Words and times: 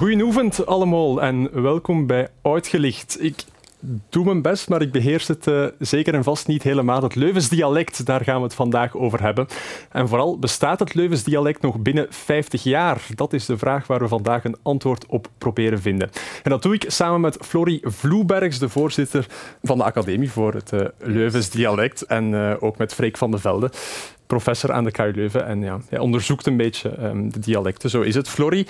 Oefend 0.00 0.66
allemaal 0.66 1.22
en 1.22 1.62
welkom 1.62 2.06
bij 2.06 2.28
Uitgelicht. 2.42 3.16
Ik 3.20 3.44
doe 4.08 4.24
mijn 4.24 4.42
best, 4.42 4.68
maar 4.68 4.82
ik 4.82 4.92
beheers 4.92 5.28
het 5.28 5.46
uh, 5.46 5.66
zeker 5.78 6.14
en 6.14 6.24
vast 6.24 6.46
niet 6.46 6.62
helemaal. 6.62 7.02
Het 7.02 7.14
Leuvens 7.14 7.48
dialect, 7.48 8.06
daar 8.06 8.20
gaan 8.20 8.36
we 8.36 8.42
het 8.42 8.54
vandaag 8.54 8.96
over 8.96 9.22
hebben. 9.22 9.46
En 9.90 10.08
vooral, 10.08 10.38
bestaat 10.38 10.78
het 10.78 10.94
Leuvens 10.94 11.22
dialect 11.22 11.60
nog 11.60 11.78
binnen 11.78 12.06
50 12.10 12.62
jaar? 12.62 13.06
Dat 13.14 13.32
is 13.32 13.46
de 13.46 13.58
vraag 13.58 13.86
waar 13.86 13.98
we 13.98 14.08
vandaag 14.08 14.44
een 14.44 14.56
antwoord 14.62 15.06
op 15.06 15.28
proberen 15.38 15.80
vinden. 15.80 16.10
En 16.42 16.50
dat 16.50 16.62
doe 16.62 16.74
ik 16.74 16.84
samen 16.86 17.20
met 17.20 17.36
Florie 17.40 17.80
Vloebergs, 17.84 18.58
de 18.58 18.68
voorzitter 18.68 19.26
van 19.62 19.78
de 19.78 19.84
Academie 19.84 20.30
voor 20.30 20.54
het 20.54 20.72
uh, 20.72 20.80
Leuvens 20.98 21.50
dialect. 21.50 22.02
En 22.02 22.32
uh, 22.32 22.54
ook 22.60 22.78
met 22.78 22.94
Freek 22.94 23.16
van 23.16 23.30
de 23.30 23.38
Velde, 23.38 23.70
professor 24.26 24.72
aan 24.72 24.84
de 24.84 24.90
KU 24.90 25.12
Leuven. 25.14 25.46
En 25.46 25.60
ja, 25.60 25.80
hij 25.88 25.98
onderzoekt 25.98 26.46
een 26.46 26.56
beetje 26.56 27.02
um, 27.02 27.32
de 27.32 27.38
dialecten. 27.38 27.90
Zo 27.90 28.00
is 28.00 28.14
het. 28.14 28.28
Florie, 28.28 28.66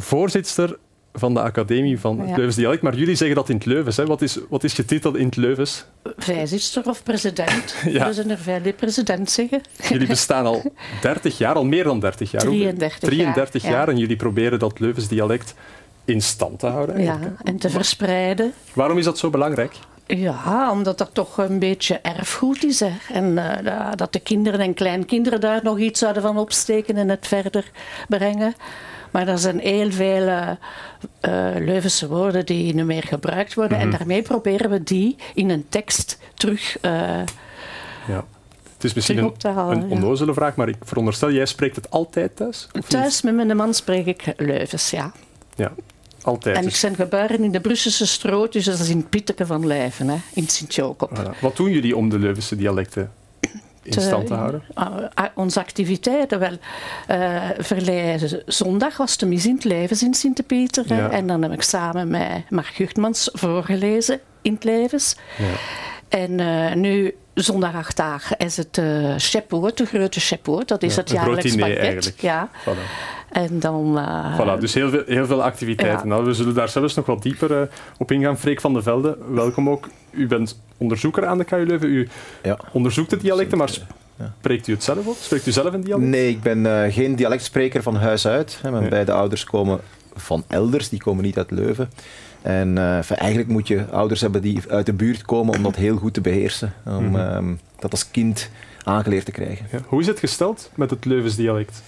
voorzitter 0.00 0.78
van 1.18 1.34
de 1.34 1.40
Academie 1.40 2.00
van 2.00 2.18
het 2.18 2.28
ja. 2.28 2.34
Leuvens 2.34 2.56
Dialect. 2.56 2.82
Maar 2.82 2.96
jullie 2.96 3.14
zeggen 3.14 3.36
dat 3.36 3.48
in 3.48 3.54
het 3.54 3.64
Leuvens. 3.64 3.96
Hè? 3.96 4.06
Wat, 4.06 4.22
is, 4.22 4.38
wat 4.48 4.64
is 4.64 4.72
getiteld 4.72 5.16
in 5.16 5.26
het 5.26 5.36
Leuvens? 5.36 5.84
Voorzitter 6.16 6.88
of 6.88 7.02
president. 7.02 7.76
ja. 7.88 8.06
We 8.06 8.14
zijn 8.14 8.30
er 8.30 8.38
veel 8.38 8.72
president 8.76 9.30
zeggen. 9.30 9.60
Jullie 9.88 10.06
bestaan 10.06 10.46
al 10.46 10.62
30 11.00 11.38
jaar, 11.38 11.54
al 11.54 11.64
meer 11.64 11.84
dan 11.84 12.00
30 12.00 12.30
jaar. 12.30 12.42
33, 12.42 12.98
33 12.98 13.62
jaar, 13.62 13.72
jaar. 13.72 13.88
En 13.88 13.98
jullie 13.98 14.16
proberen 14.16 14.58
dat 14.58 14.78
Leuvens 14.78 15.08
dialect 15.08 15.54
in 16.04 16.22
stand 16.22 16.58
te 16.58 16.66
houden. 16.66 17.02
Ja, 17.02 17.18
en 17.44 17.56
te 17.56 17.70
verspreiden. 17.70 18.52
Waarom 18.72 18.98
is 18.98 19.04
dat 19.04 19.18
zo 19.18 19.30
belangrijk? 19.30 19.72
Ja, 20.06 20.70
omdat 20.70 20.98
dat 20.98 21.10
toch 21.12 21.38
een 21.38 21.58
beetje 21.58 21.98
erfgoed 21.98 22.64
is. 22.64 22.80
Hè. 22.80 22.92
En 23.12 23.32
uh, 23.32 23.90
dat 23.94 24.12
de 24.12 24.20
kinderen 24.20 24.60
en 24.60 24.74
kleinkinderen 24.74 25.40
daar 25.40 25.60
nog 25.62 25.78
iets 25.78 26.00
zouden 26.00 26.22
van 26.22 26.38
opsteken 26.38 26.96
en 26.96 27.08
het 27.08 27.26
verder 27.26 27.70
brengen. 28.08 28.54
Maar 29.10 29.28
er 29.28 29.38
zijn 29.38 29.58
heel 29.58 29.90
veel 29.90 30.28
uh, 30.28 30.56
Leuvense 31.58 32.08
woorden 32.08 32.46
die 32.46 32.74
niet 32.74 32.84
meer 32.84 33.02
gebruikt 33.02 33.54
worden. 33.54 33.76
Mm 33.76 33.82
-hmm. 33.82 33.92
En 33.92 33.98
daarmee 33.98 34.22
proberen 34.22 34.70
we 34.70 34.82
die 34.82 35.16
in 35.34 35.50
een 35.50 35.66
tekst 35.68 36.18
terug 36.34 36.82
uh, 36.82 36.90
ja. 38.06 38.24
Het 38.74 38.84
is 38.84 38.94
misschien 38.94 39.18
een, 39.18 39.52
halen, 39.54 39.82
een 39.82 39.90
onnozele 39.90 40.28
ja. 40.28 40.34
vraag, 40.34 40.56
maar 40.56 40.68
ik 40.68 40.76
veronderstel, 40.82 41.30
jij 41.30 41.46
spreekt 41.46 41.76
het 41.76 41.90
altijd 41.90 42.36
thuis? 42.36 42.68
Thuis 42.88 43.22
met 43.22 43.34
mijn 43.34 43.56
man 43.56 43.74
spreek 43.74 44.06
ik 44.06 44.32
Leuvens, 44.36 44.90
ja. 44.90 45.12
Ja, 45.54 45.72
altijd. 46.22 46.56
En 46.56 46.66
ik 46.66 46.78
ben 46.82 46.94
geboren 46.94 47.44
in 47.44 47.50
de 47.50 47.60
Brusselse 47.60 48.06
stroot, 48.06 48.52
dus 48.52 48.64
dat 48.64 48.78
is 48.78 48.88
in 48.88 49.08
Pitteke 49.08 49.46
van 49.46 49.66
Lijven, 49.66 50.08
hè, 50.08 50.16
in 50.34 50.48
Sint-Jacob. 50.48 51.18
Voilà. 51.18 51.40
Wat 51.40 51.56
doen 51.56 51.70
jullie 51.70 51.96
om 51.96 52.08
de 52.08 52.18
Leuvense 52.18 52.56
dialecten 52.56 53.12
in 53.86 54.00
stand 54.02 54.26
te 54.26 54.34
houden? 54.34 54.62
Uh, 54.78 55.24
onze 55.34 55.60
activiteiten 55.60 56.38
wel. 56.38 56.56
Uh, 57.10 57.42
verleden 57.58 58.42
zondag 58.46 58.96
was 58.96 59.16
de 59.16 59.26
mis 59.26 59.46
in 59.46 59.54
het 59.54 59.64
Levens 59.64 60.02
in 60.02 60.14
Sint-Pieter. 60.14 60.84
Ja. 60.86 61.10
En 61.10 61.26
dan 61.26 61.42
heb 61.42 61.52
ik 61.52 61.62
samen 61.62 62.08
met 62.08 62.50
Mark 62.50 62.66
Guchtmans 62.66 63.28
voorgelezen 63.32 64.20
in 64.42 64.54
het 64.54 64.64
Levens. 64.64 65.16
Ja. 65.38 65.44
En 66.08 66.38
uh, 66.38 66.74
nu, 66.74 67.14
zondag 67.34 67.74
acht 67.74 67.96
dagen, 67.96 68.36
is 68.36 68.56
het 68.56 68.76
uh, 68.76 69.16
Shepoort, 69.18 69.76
de 69.76 69.86
grote 69.86 70.20
Shepoort. 70.20 70.68
Dat 70.68 70.82
is 70.82 70.94
ja, 70.94 71.00
het 71.00 71.10
jaarlijks 71.10 71.54
pakket. 71.54 72.14
Ja. 72.16 72.48
Voilà. 72.64 73.14
En 73.44 73.58
dan... 73.58 73.98
Uh, 73.98 74.40
voilà, 74.40 74.60
dus 74.60 74.74
heel 74.74 74.90
veel, 74.90 75.02
heel 75.06 75.26
veel 75.26 75.42
activiteiten. 75.42 76.08
Ja. 76.08 76.14
Nou, 76.14 76.24
we 76.24 76.34
zullen 76.34 76.54
daar 76.54 76.68
zelfs 76.68 76.94
nog 76.94 77.06
wat 77.06 77.22
dieper 77.22 77.50
uh, 77.50 77.60
op 77.98 78.10
ingaan. 78.10 78.38
Freek 78.38 78.60
van 78.60 78.74
de 78.74 78.82
Velde, 78.82 79.18
welkom 79.30 79.68
ook. 79.68 79.88
U 80.10 80.26
bent 80.26 80.60
onderzoeker 80.76 81.26
aan 81.26 81.38
de 81.38 81.44
KU 81.44 81.64
Leuven. 81.66 81.88
U 81.88 82.08
ja. 82.42 82.58
onderzoekt 82.72 83.10
de 83.10 83.16
dialecten, 83.16 83.58
maar 83.58 83.70
spreekt 84.38 84.66
u 84.66 84.72
het 84.72 84.84
zelf 84.84 85.06
ook? 85.08 85.16
Spreekt 85.20 85.46
u 85.46 85.52
zelf 85.52 85.72
een 85.72 85.80
dialect? 85.80 86.08
Nee, 86.08 86.28
ik 86.28 86.42
ben 86.42 86.58
uh, 86.58 86.82
geen 86.88 87.16
dialectspreker 87.16 87.82
van 87.82 87.96
huis 87.96 88.26
uit. 88.26 88.58
Mijn 88.62 88.74
nee. 88.74 88.88
beide 88.88 89.12
ouders 89.12 89.44
komen 89.44 89.80
van 90.14 90.44
elders, 90.46 90.88
die 90.88 91.00
komen 91.00 91.24
niet 91.24 91.36
uit 91.38 91.50
Leuven. 91.50 91.90
En 92.42 92.76
uh, 92.76 93.10
eigenlijk 93.10 93.48
moet 93.48 93.68
je 93.68 93.84
ouders 93.90 94.20
hebben 94.20 94.42
die 94.42 94.62
uit 94.68 94.86
de 94.86 94.92
buurt 94.92 95.22
komen 95.22 95.56
om 95.56 95.62
dat 95.62 95.76
heel 95.76 95.96
goed 95.96 96.14
te 96.14 96.20
beheersen. 96.20 96.72
Om 96.84 96.92
mm 96.92 97.14
-hmm. 97.14 97.36
um, 97.36 97.60
dat 97.78 97.90
als 97.90 98.10
kind 98.10 98.50
aangeleerd 98.82 99.24
te 99.24 99.32
krijgen. 99.32 99.66
Ja. 99.72 99.78
Hoe 99.86 100.00
is 100.00 100.06
het 100.06 100.18
gesteld 100.18 100.70
met 100.74 100.90
het 100.90 101.04
Leuvens 101.04 101.36
dialect? 101.36 101.82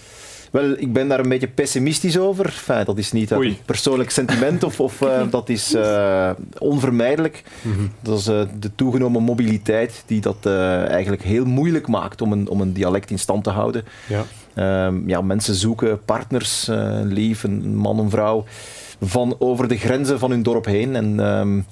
Wel, 0.51 0.71
ik 0.77 0.93
ben 0.93 1.09
daar 1.09 1.21
een 1.21 1.29
beetje 1.29 1.49
pessimistisch 1.49 2.19
over. 2.19 2.45
Enfin, 2.45 2.85
dat 2.85 2.99
is 2.99 3.13
niet 3.13 3.31
een 3.31 3.57
persoonlijk 3.65 4.11
sentiment 4.11 4.65
of, 4.65 4.81
of 4.81 5.01
uh, 5.01 5.23
dat 5.31 5.49
is 5.49 5.75
uh, 5.75 6.31
onvermijdelijk. 6.59 7.43
Mm 7.63 7.73
-hmm. 7.73 7.91
Dat 8.01 8.19
is 8.19 8.29
uh, 8.29 8.43
de 8.59 8.71
toegenomen 8.75 9.23
mobiliteit 9.23 10.03
die 10.07 10.21
dat 10.21 10.47
eigenlijk 10.47 11.23
heel 11.23 11.45
moeilijk 11.45 11.87
maakt 11.87 12.23
om 12.23 12.33
een, 12.33 12.49
om 12.49 12.61
een 12.61 12.73
dialect 12.73 13.11
in 13.11 13.19
stand 13.19 13.45
te 13.45 13.51
houden. 13.51 13.85
Ja. 14.07 14.25
Um, 14.87 15.09
ja, 15.09 15.21
mensen 15.21 15.55
zoeken 15.55 16.05
partners, 16.05 16.69
lief, 17.03 17.43
een 17.43 17.77
man, 17.77 17.99
een 17.99 18.11
vrouw, 18.11 18.45
van 19.01 19.37
over 19.39 19.69
de 19.69 19.77
grenzen 19.77 20.19
van 20.19 20.31
hun 20.31 20.43
dorp 20.43 20.65
heen. 20.65 20.97
En 20.97 21.19
um, 21.19 21.67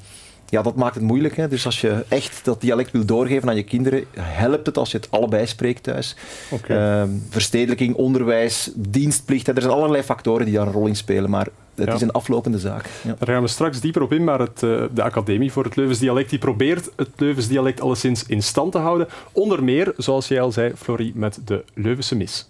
ja, 0.48 0.62
dat 0.62 0.76
maakt 0.76 0.94
het 0.94 1.04
moeilijk. 1.04 1.36
Hè. 1.36 1.48
Dus 1.48 1.66
als 1.66 1.80
je 1.80 2.04
echt 2.08 2.44
dat 2.44 2.60
dialect 2.60 2.90
wil 2.90 3.04
doorgeven 3.04 3.48
aan 3.48 3.56
je 3.56 3.62
kinderen, 3.62 4.04
helpt 4.18 4.66
het 4.66 4.78
als 4.78 4.90
je 4.90 4.96
het 4.96 5.10
allebei 5.10 5.46
spreekt 5.46 5.82
thuis. 5.82 6.16
Okay. 6.50 7.02
Uh, 7.02 7.08
verstedelijking, 7.30 7.94
onderwijs, 7.94 8.70
dienstplicht. 8.74 9.46
Hè. 9.46 9.54
Er 9.54 9.62
zijn 9.62 9.74
allerlei 9.74 10.02
factoren 10.02 10.44
die 10.44 10.54
daar 10.54 10.66
een 10.66 10.72
rol 10.72 10.86
in 10.86 10.96
spelen, 10.96 11.30
maar 11.30 11.48
het 11.74 11.88
ja. 11.88 11.94
is 11.94 12.00
een 12.00 12.10
aflopende 12.10 12.58
zaak. 12.58 12.86
Ja. 13.02 13.14
Daar 13.18 13.28
gaan 13.34 13.42
we 13.42 13.48
straks 13.48 13.80
dieper 13.80 14.02
op 14.02 14.12
in, 14.12 14.24
maar 14.24 14.38
het, 14.38 14.62
uh, 14.62 14.82
de 14.94 15.02
Academie 15.02 15.52
voor 15.52 15.64
het 15.64 15.76
Leuvens 15.76 15.98
dialect 15.98 16.30
die 16.30 16.38
probeert 16.38 16.90
het 16.96 17.08
Leuvens 17.16 17.48
dialect 17.48 17.80
alleszins 17.80 18.24
in 18.26 18.42
stand 18.42 18.72
te 18.72 18.78
houden. 18.78 19.08
Onder 19.32 19.64
meer, 19.64 19.92
zoals 19.96 20.28
jij 20.28 20.40
al 20.40 20.52
zei, 20.52 20.72
Florie, 20.76 21.12
met 21.14 21.38
de 21.44 21.64
Leuvense 21.74 22.16
mis. 22.16 22.46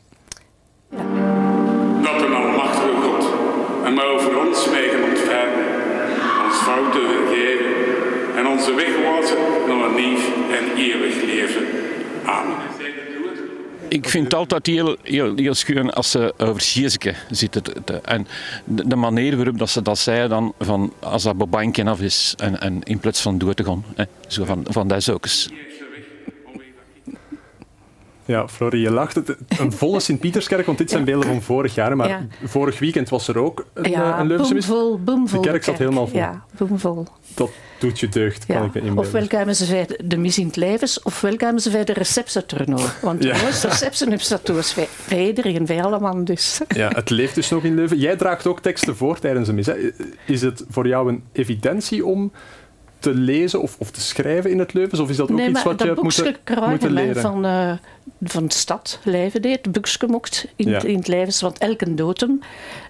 Dat 0.91 1.26
weg 8.77 8.97
wijzen 9.03 9.37
naar 9.67 9.85
een 9.85 9.95
nieuw 9.95 10.19
en 10.59 10.77
eeuwig 10.77 11.23
leven. 11.23 11.67
Amen. 12.25 12.57
Ik 13.89 14.09
vind 14.09 14.25
het 14.25 14.35
altijd 14.35 14.67
heel, 14.67 14.97
heel, 15.03 15.37
heel 15.37 15.55
schoon 15.55 15.95
als 15.95 16.11
ze 16.11 16.35
over 16.37 16.61
Sjeske 16.61 17.15
zitten. 17.31 17.63
En 18.05 18.27
de, 18.65 18.97
manier 18.97 19.37
waarop 19.37 19.59
dat 19.59 19.71
ze 19.71 19.83
dat 19.83 19.99
zeiden, 19.99 20.29
dan, 20.29 20.53
van, 20.59 20.93
als 21.01 21.23
dat 21.23 21.37
bobankje 21.37 21.85
af 21.85 22.01
is 22.01 22.35
en, 22.37 22.61
en 22.61 22.83
in 22.83 22.99
plaats 22.99 23.21
van 23.21 23.39
door 23.39 23.55
te 23.55 23.65
gaan. 23.65 23.85
Hè, 23.95 24.05
zo 24.27 24.45
van, 24.45 24.65
van 24.69 24.89
dat 24.89 25.09
is. 25.21 25.49
Ja, 28.27 28.49
Florie, 28.49 28.81
je 28.81 28.91
lacht. 28.91 29.15
Het, 29.15 29.37
een 29.59 29.73
volle 29.73 30.01
Sint-Pieterskerk, 30.01 30.67
want 30.67 30.79
dit 30.79 30.91
zijn 30.91 31.05
beelden 31.05 31.29
van 31.29 31.43
vorig 31.43 31.75
jaar. 31.75 31.97
Maar 31.97 32.09
ja. 32.09 32.27
vorig 32.45 32.79
weekend 32.79 33.09
was 33.09 33.29
er 33.29 33.39
ook 33.39 33.67
een, 33.73 33.91
ja, 33.91 34.21
een 34.21 34.27
Leuvense 34.27 34.55
mis. 34.55 35.31
De 35.31 35.41
kerk 35.41 35.65
zat 35.65 35.79
helemaal 35.79 36.07
vol. 36.07 36.19
Ja, 36.19 36.45
boomvol. 36.59 37.07
Dat 37.35 37.51
doet 37.79 38.01
je 38.01 38.09
deugd, 38.09 38.47
kan 38.47 38.57
ja. 38.57 38.65
ik 38.65 38.75
me 38.75 38.81
inbeelden. 38.81 39.05
Ofwel 39.05 39.27
kwamen 39.27 39.57
ze 39.57 39.67
bij 39.67 40.01
de 40.05 40.17
mis 40.17 40.39
in 40.39 40.47
het 40.47 40.57
levens, 40.57 41.03
ofwel 41.03 41.37
kwamen 41.37 41.61
ze 41.61 41.71
bij 41.71 41.85
de 41.85 41.93
receptieturno. 41.93 42.79
Want 43.03 43.23
de 43.23 43.39
mooiste 43.43 43.69
receptie 43.69 44.09
heb 44.09 44.21
ze 44.21 44.39
dat 44.45 44.75
bij 45.09 45.27
iedereen, 45.27 45.65
bij 45.65 45.83
allemaal 45.83 46.25
dus. 46.25 46.61
Ja, 46.69 46.89
het 46.89 47.11
leeft 47.11 47.35
dus 47.35 47.51
nog 47.51 47.65
in 47.65 47.75
Leuven. 47.75 47.99
Jij 47.99 48.17
draagt 48.17 48.47
ook 48.47 48.61
teksten 48.61 48.97
voor 48.97 49.19
tijdens 49.19 49.49
een 49.49 49.55
mis. 49.55 49.67
Hè? 49.67 49.75
Is 50.27 50.43
het 50.43 50.65
voor 50.69 50.87
jou 50.87 51.09
een 51.09 51.25
evidentie 51.33 52.07
om 52.07 52.33
te 53.13 53.15
lezen 53.15 53.63
of, 53.63 53.77
of 53.79 53.91
te 53.91 54.01
schrijven 54.01 54.51
in 54.51 54.59
het 54.59 54.73
Leuvens? 54.73 55.01
Of 55.01 55.11
is 55.11 55.17
dat 55.17 55.31
ook 55.31 55.37
nee, 55.37 55.49
iets 55.49 55.63
wat 55.63 55.81
je 55.81 55.87
hebt 55.87 56.03
moeten, 56.03 56.37
moeten 56.69 56.93
leren? 56.93 57.23
Van, 57.23 57.47
uh, 57.47 57.73
van 58.23 58.47
de 58.47 58.55
stad 58.55 58.99
Leiven 59.03 59.43
deed, 59.43 59.73
boekje 59.73 60.07
mocht 60.07 60.47
in, 60.57 60.69
ja. 60.69 60.83
in 60.83 60.97
het 60.97 61.09
Leivens, 61.09 61.41
want 61.41 61.59
elke 61.59 61.95
datum, 61.95 62.41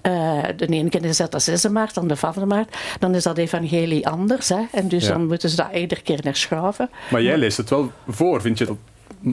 uh, 0.03 0.43
de 0.57 0.67
ene 0.67 0.89
keer 0.89 1.05
is 1.05 1.17
dat 1.17 1.33
de 1.33 1.39
6 1.39 1.69
maart, 1.69 1.95
dan 1.95 2.09
de 2.09 2.17
5 2.17 2.37
maart, 2.37 2.77
dan 2.99 3.15
is 3.15 3.23
dat 3.23 3.39
evangelie 3.39 4.09
anders. 4.09 4.49
Hè, 4.49 4.65
en 4.73 4.89
dus 4.89 5.07
ja. 5.07 5.13
dan 5.13 5.27
moeten 5.27 5.51
ze 5.51 5.57
dat 5.57 5.69
iedere 5.75 6.03
keer 6.03 6.19
herschuiven. 6.23 6.91
Maar 7.11 7.23
jij 7.23 7.39
leest 7.39 7.57
het 7.57 7.71
wel 7.71 7.91
voor, 8.09 8.41
vind 8.41 8.59
je 8.59 8.65
dat? 8.65 8.77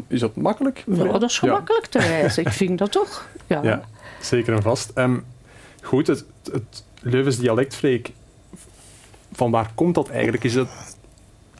Is 0.08 0.20
dat 0.20 0.36
makkelijk? 0.36 0.84
Ja, 0.88 1.04
dat 1.04 1.24
is 1.24 1.40
gemakkelijk 1.40 1.86
te 1.86 2.00
lezen, 2.10 2.46
ik 2.46 2.52
vind 2.52 2.78
dat 2.78 2.92
toch. 2.92 3.28
Ja, 3.48 3.60
ja 3.64 3.84
zeker 4.22 4.54
en 4.54 4.62
vast. 4.62 4.92
Um, 4.96 5.26
goed, 5.82 6.08
het, 6.08 6.26
het 6.52 6.84
Leuvens 7.02 7.38
dialectfreek 7.38 8.12
van 9.34 9.52
waar 9.52 9.72
komt 9.76 9.96
dat 9.96 10.10
eigenlijk? 10.10 10.44
Is, 10.44 10.54
dat, 10.54 10.68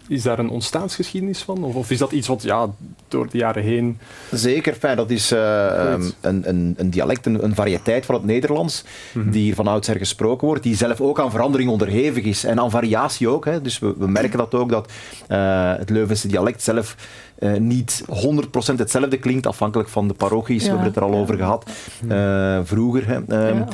is 0.08 0.24
daar 0.24 0.40
een 0.40 0.50
ontstaansgeschiedenis 0.50 1.42
van? 1.42 1.64
Of, 1.64 1.76
of, 1.76 1.92
is 1.92 1.98
dat 1.98 2.12
iets 2.12 2.28
wat 2.28 2.42
ja, 2.42 2.70
door 3.08 3.30
de 3.30 3.38
jaren 3.38 3.64
heen... 3.64 3.98
Zeker, 4.32 4.74
fijn, 4.74 4.98
dat 4.98 5.10
is 5.10 5.32
uh, 5.32 5.92
um, 5.92 6.12
een, 6.22 6.50
een, 6.50 6.74
een, 6.78 6.90
dialect, 6.90 7.26
een, 7.26 7.44
een, 7.44 7.56
variëteit 7.56 8.06
van 8.06 8.16
het 8.16 8.24
Nederlands, 8.26 8.84
mm 9.14 9.22
-hmm. 9.22 9.32
die 9.32 9.42
hier 9.42 9.56
van 9.56 9.68
oudsher 9.68 9.98
gesproken 9.98 10.48
wordt, 10.48 10.64
die 10.64 10.76
zelf 10.76 11.02
ook 11.02 11.20
aan 11.20 11.32
verandering 11.32 11.70
onderhevig 11.70 12.24
is 12.24 12.44
en 12.44 12.60
aan 12.60 12.72
variatie 12.72 13.28
ook. 13.28 13.46
Hè. 13.46 13.62
Dus 13.62 13.80
we, 13.80 13.94
we 13.98 14.08
merken 14.08 14.38
dat 14.38 14.54
ook, 14.54 14.70
dat 14.70 14.92
uh, 15.30 15.74
het 15.78 15.90
Leuvense 15.90 16.28
dialect 16.28 16.64
zelf 16.64 16.96
uh, 17.40 17.58
niet 17.58 18.04
100% 18.10 18.76
hetzelfde 18.76 19.18
klinkt, 19.18 19.48
afhankelijk 19.48 19.90
van 19.90 20.08
de 20.08 20.14
parochies. 20.14 20.66
Ja, 20.66 20.70
we 20.70 20.76
hebben 20.76 20.88
het 20.88 20.96
er 20.96 21.04
al 21.04 21.14
ja. 21.14 21.18
over 21.18 21.38
gehad 21.38 21.70
vroeger. 22.68 23.08
Hè. 23.08 23.16
Um, 23.16 23.58
ja. 23.58 23.68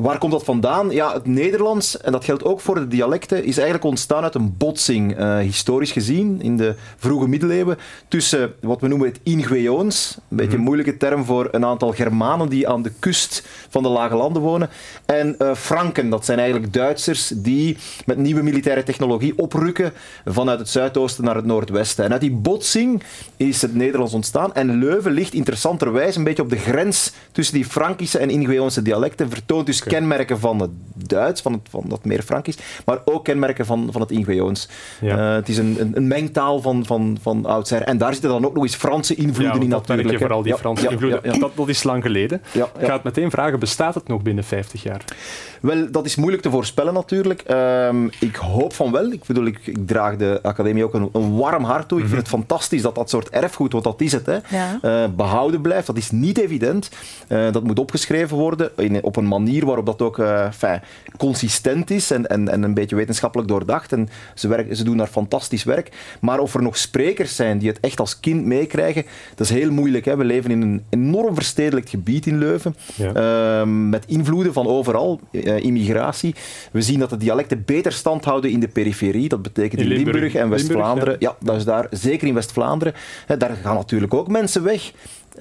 Waar 0.00 0.18
komt 0.18 0.32
dat 0.32 0.44
vandaan? 0.44 0.90
Ja, 0.90 1.12
het 1.12 1.26
Nederlands, 1.26 2.00
en 2.00 2.12
dat 2.12 2.24
geldt 2.24 2.44
ook 2.44 2.60
voor 2.60 2.74
de 2.74 2.88
dialecten, 2.88 3.44
is 3.44 3.56
eigenlijk 3.56 3.84
ontstaan 3.84 4.22
uit 4.22 4.34
een 4.34 4.54
botsing, 4.56 5.18
uh, 5.18 5.38
historisch 5.38 5.92
gezien, 5.92 6.42
in 6.42 6.56
de 6.56 6.74
vroege 6.96 7.28
middeleeuwen, 7.28 7.78
tussen 8.08 8.54
wat 8.60 8.80
we 8.80 8.88
noemen 8.88 9.08
het 9.08 9.20
Ingweoons, 9.22 10.16
een 10.16 10.36
beetje 10.36 10.50
een 10.50 10.56
mhm. 10.56 10.66
moeilijke 10.66 10.96
term 10.96 11.24
voor 11.24 11.48
een 11.50 11.64
aantal 11.64 11.92
Germanen 11.92 12.48
die 12.48 12.68
aan 12.68 12.82
de 12.82 12.92
kust 12.98 13.42
van 13.68 13.82
de 13.82 13.88
Lage 13.88 14.14
Landen 14.14 14.42
wonen, 14.42 14.68
en 15.06 15.36
uh, 15.38 15.54
Franken, 15.54 16.10
dat 16.10 16.24
zijn 16.24 16.38
eigenlijk 16.38 16.72
Duitsers 16.72 17.32
die 17.34 17.76
met 18.06 18.18
nieuwe 18.18 18.42
militaire 18.42 18.82
technologie 18.82 19.38
oprukken 19.38 19.92
vanuit 20.24 20.58
het 20.58 20.68
zuidoosten 20.68 21.24
naar 21.24 21.36
het 21.36 21.44
noordwesten. 21.44 22.04
En 22.04 22.12
uit 22.12 22.20
die 22.20 22.32
botsing 22.32 23.02
is 23.36 23.62
het 23.62 23.74
Nederlands 23.74 24.14
ontstaan, 24.14 24.54
en 24.54 24.78
Leuven 24.78 25.12
ligt 25.12 25.34
interessanterwijs 25.34 26.16
een 26.16 26.24
beetje 26.24 26.42
op 26.42 26.50
de 26.50 26.58
grens 26.58 27.12
tussen 27.32 27.54
die 27.54 27.64
Frankische 27.64 28.18
en 28.18 28.30
Ingweoonse 28.30 28.82
dialecten, 28.82 29.30
vertoont 29.30 29.66
dus 29.66 29.84
kenmerken 29.86 30.38
van 30.38 30.60
het 30.60 30.70
Duits, 30.98 31.40
van, 31.40 31.52
het, 31.52 31.60
van 31.70 31.84
dat 31.86 32.04
meer 32.04 32.22
Frankisch, 32.22 32.58
maar 32.84 32.98
ook 33.04 33.24
kenmerken 33.24 33.66
van, 33.66 33.88
van 33.90 34.00
het 34.00 34.10
Ingweoons. 34.10 34.68
Ja. 35.00 35.18
Uh, 35.18 35.34
het 35.34 35.48
is 35.48 35.58
een, 35.58 35.76
een, 35.80 35.96
een, 35.96 36.06
mengtaal 36.06 36.60
van, 36.60 36.86
van, 36.86 37.18
van 37.20 37.46
oudsher. 37.46 37.82
En 37.82 37.98
daar 37.98 38.12
zitten 38.12 38.30
dan 38.30 38.46
ook 38.46 38.54
nog 38.54 38.62
eens 38.62 38.74
Franse 38.74 39.14
invloeden 39.14 39.62
in 39.62 39.68
natuurlijk. 39.68 40.10
Je 40.10 40.18
vooral 40.18 40.42
die 40.42 40.56
Franse 40.56 40.88
invloeden. 40.88 41.40
Dat, 41.40 41.50
dat, 41.56 41.68
is 41.68 41.82
lang 41.82 42.02
geleden. 42.02 42.42
Ik 42.52 42.86
ga 42.86 42.92
het 42.92 43.02
meteen 43.02 43.30
vragen, 43.30 43.58
bestaat 43.58 43.94
het 43.94 44.08
nog 44.08 44.22
binnen 44.22 44.44
50 44.44 44.82
jaar? 44.82 45.04
Wel, 45.60 45.90
dat 45.90 46.04
is 46.04 46.16
moeilijk 46.16 46.42
te 46.42 46.50
voorspellen 46.50 46.94
natuurlijk. 46.94 47.40
Ehm, 47.40 48.08
ik 48.20 48.36
hoop 48.36 48.72
van 48.72 48.92
wel. 48.92 49.10
Ik 49.10 49.24
bedoel, 49.26 49.46
ik, 49.46 49.58
ik 49.64 49.86
draag 49.86 50.16
de 50.16 50.38
academie 50.42 50.84
ook 50.84 50.94
een, 50.94 51.08
een, 51.12 51.36
warm 51.36 51.64
hart 51.64 51.88
toe. 51.88 51.98
Ik 51.98 52.04
vind 52.04 52.20
mhm. 52.20 52.30
het 52.30 52.38
fantastisch 52.38 52.82
dat 52.82 52.94
dat 52.94 53.10
soort 53.10 53.30
erfgoed, 53.30 53.72
want 53.72 53.84
dat 53.84 54.00
is 54.00 54.12
het, 54.12 54.26
hè, 54.26 54.38
uh, 54.82 55.10
behouden 55.16 55.60
blijft. 55.60 55.86
Dat 55.86 55.96
is 55.96 56.10
niet 56.10 56.38
evident. 56.38 56.90
Uh, 57.28 57.52
dat 57.52 57.64
moet 57.64 57.78
opgeschreven 57.78 58.36
worden 58.36 58.70
in, 58.76 59.02
op 59.02 59.16
een 59.16 59.28
manier 59.28 59.64
waarop 59.76 59.98
dat 59.98 60.06
ook 60.06 60.18
uh, 60.18 60.50
fijn, 60.52 60.82
consistent 61.16 61.90
is 61.90 62.10
en, 62.10 62.26
en, 62.26 62.48
en 62.48 62.62
een 62.62 62.74
beetje 62.74 62.96
wetenschappelijk 62.96 63.48
doordacht. 63.48 63.92
En 63.92 64.08
ze, 64.34 64.48
werken, 64.48 64.76
ze 64.76 64.84
doen 64.84 64.96
daar 64.96 65.06
fantastisch 65.06 65.64
werk. 65.64 65.92
Maar 66.20 66.38
of 66.38 66.54
er 66.54 66.62
nog 66.62 66.76
sprekers 66.76 67.36
zijn 67.36 67.58
die 67.58 67.68
het 67.68 67.80
echt 67.80 68.00
als 68.00 68.20
kind 68.20 68.44
meekrijgen, 68.44 69.04
dat 69.34 69.46
is 69.50 69.52
heel 69.52 69.70
moeilijk. 69.70 70.04
Hè. 70.04 70.16
We 70.16 70.24
leven 70.24 70.50
in 70.50 70.62
een 70.62 70.84
enorm 70.90 71.34
verstedelijkt 71.34 71.90
gebied 71.90 72.26
in 72.26 72.38
Leuven. 72.38 72.76
Ehm, 72.98 73.88
met 73.88 74.04
invloeden 74.06 74.52
van 74.52 74.66
overal. 74.66 75.20
Eh, 75.30 75.64
immigratie. 75.64 76.34
We 76.72 76.82
zien 76.82 76.98
dat 76.98 77.10
de 77.10 77.16
dialecten 77.16 77.62
beter 77.66 77.92
stand 77.92 78.24
houden 78.24 78.50
in 78.50 78.60
de 78.60 78.68
periferie. 78.68 79.28
Dat 79.28 79.42
betekent 79.42 79.80
in, 79.80 79.86
Limburg, 79.86 80.34
en 80.34 80.48
West-Vlaanderen. 80.48 81.16
Ja. 81.18 81.36
dat 81.40 81.56
is 81.56 81.64
daar, 81.64 81.86
zeker 81.90 82.28
in 82.28 82.34
West-Vlaanderen. 82.34 82.94
Daar 83.38 83.56
gaan 83.62 83.74
natuurlijk 83.74 84.14
ook 84.14 84.28
mensen 84.28 84.62
weg. 84.62 84.92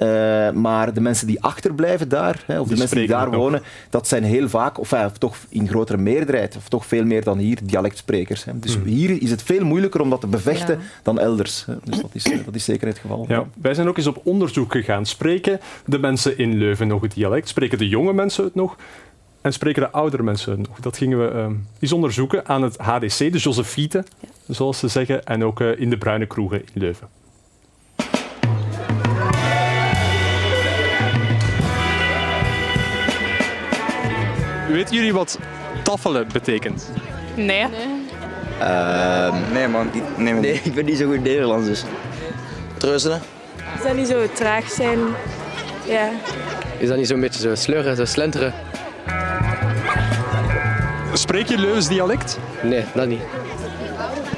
Uh, 0.01 0.51
maar 0.51 0.93
de 0.93 1.01
mensen 1.01 1.27
die 1.27 1.41
achterblijven 1.41 2.09
daar, 2.09 2.43
hè, 2.45 2.59
of 2.59 2.67
de 2.67 2.77
mensen 2.77 2.97
die 2.97 3.07
daar 3.07 3.31
wonen, 3.31 3.61
dat 3.89 4.07
zijn 4.07 4.23
heel 4.23 4.49
vaak, 4.49 4.79
of, 4.79 4.93
of, 4.93 5.17
toch 5.17 5.37
in 5.49 5.67
grotere 5.67 5.97
meerderheid, 5.97 6.55
of 6.55 6.69
toch 6.69 6.85
veel 6.85 7.05
meer 7.05 7.23
dan 7.23 7.37
hier, 7.37 7.59
dialectsprekers. 7.63 8.43
Hè. 8.43 8.59
Dus 8.59 8.75
hmm. 8.75 8.85
hier 8.85 9.21
is 9.21 9.31
het 9.31 9.43
veel 9.43 9.65
moeilijker 9.65 10.01
om 10.01 10.09
dat 10.09 10.21
te 10.21 10.27
bevechten 10.27 10.79
dan 11.03 11.19
elders. 11.19 11.65
Hè. 11.65 11.73
Dus 11.83 12.01
dat 12.01 12.09
is, 12.13 12.23
dat 12.45 12.55
is 12.55 12.63
zeker 12.63 12.87
het 12.87 12.97
geval. 12.97 13.25
Ja. 13.27 13.45
Wij 13.61 13.73
zijn 13.73 13.87
ook 13.87 13.97
eens 13.97 14.07
op 14.07 14.21
onderzoek 14.23 14.71
gegaan. 14.71 15.05
Spreken 15.05 15.59
de 15.85 15.99
mensen 15.99 16.37
in 16.37 16.57
Leuven 16.57 16.87
nog 16.87 17.01
het 17.01 17.13
dialect? 17.13 17.47
Spreken 17.47 17.77
de 17.77 17.87
jonge 17.87 18.13
mensen 18.13 18.43
het 18.43 18.55
nog? 18.55 18.75
En 19.41 19.53
spreken 19.53 19.81
de 19.81 19.91
oudere 19.91 20.23
mensen 20.23 20.57
nog? 20.57 20.79
Dat 20.79 20.97
gingen 20.97 21.19
we 21.19 21.33
uh, 21.33 21.47
eens 21.79 21.93
onderzoeken 21.93 22.47
aan 22.47 22.61
het 22.61 22.77
HDC, 22.77 23.17
de 23.17 23.37
Josefiete, 23.37 24.03
zoals 24.47 24.79
ze 24.79 24.87
zeggen, 24.87 25.25
en 25.25 25.43
ook 25.43 25.59
uh, 25.59 25.79
in 25.79 25.89
de 25.89 25.97
bruine 25.97 26.25
kroegen 26.25 26.61
in 26.61 26.71
Leuven. 26.73 27.07
Weten 34.75 34.95
jullie 34.95 35.13
wat 35.13 35.39
taffelen 35.83 36.27
betekent? 36.33 36.91
Nee. 37.35 37.45
Nee, 37.45 37.67
uh, 38.59 39.35
nee 39.51 39.67
man. 39.67 39.89
Nee, 40.17 40.33
nee, 40.33 40.61
ik 40.63 40.73
ben 40.73 40.85
niet 40.85 40.97
zo 40.97 41.07
goed 41.07 41.23
Nederlands 41.23 41.67
dus. 41.67 41.83
Treuzelen? 42.77 43.21
Is 43.77 43.83
dat 43.83 43.95
niet 43.95 44.07
zo 44.07 44.27
traag 44.33 44.69
zijn? 44.69 44.99
Ja. 45.85 46.09
Is 46.77 46.87
dat 46.87 46.97
niet 46.97 47.07
zo'n 47.07 47.19
beetje 47.19 47.39
zo 47.39 47.55
slurren, 47.55 47.95
zo 47.95 48.05
slenteren? 48.05 48.53
Spreek 51.13 51.47
je 51.47 51.57
Leus 51.57 51.87
dialect? 51.87 52.39
Nee, 52.61 52.83
dat 52.93 53.07
niet. 53.07 53.21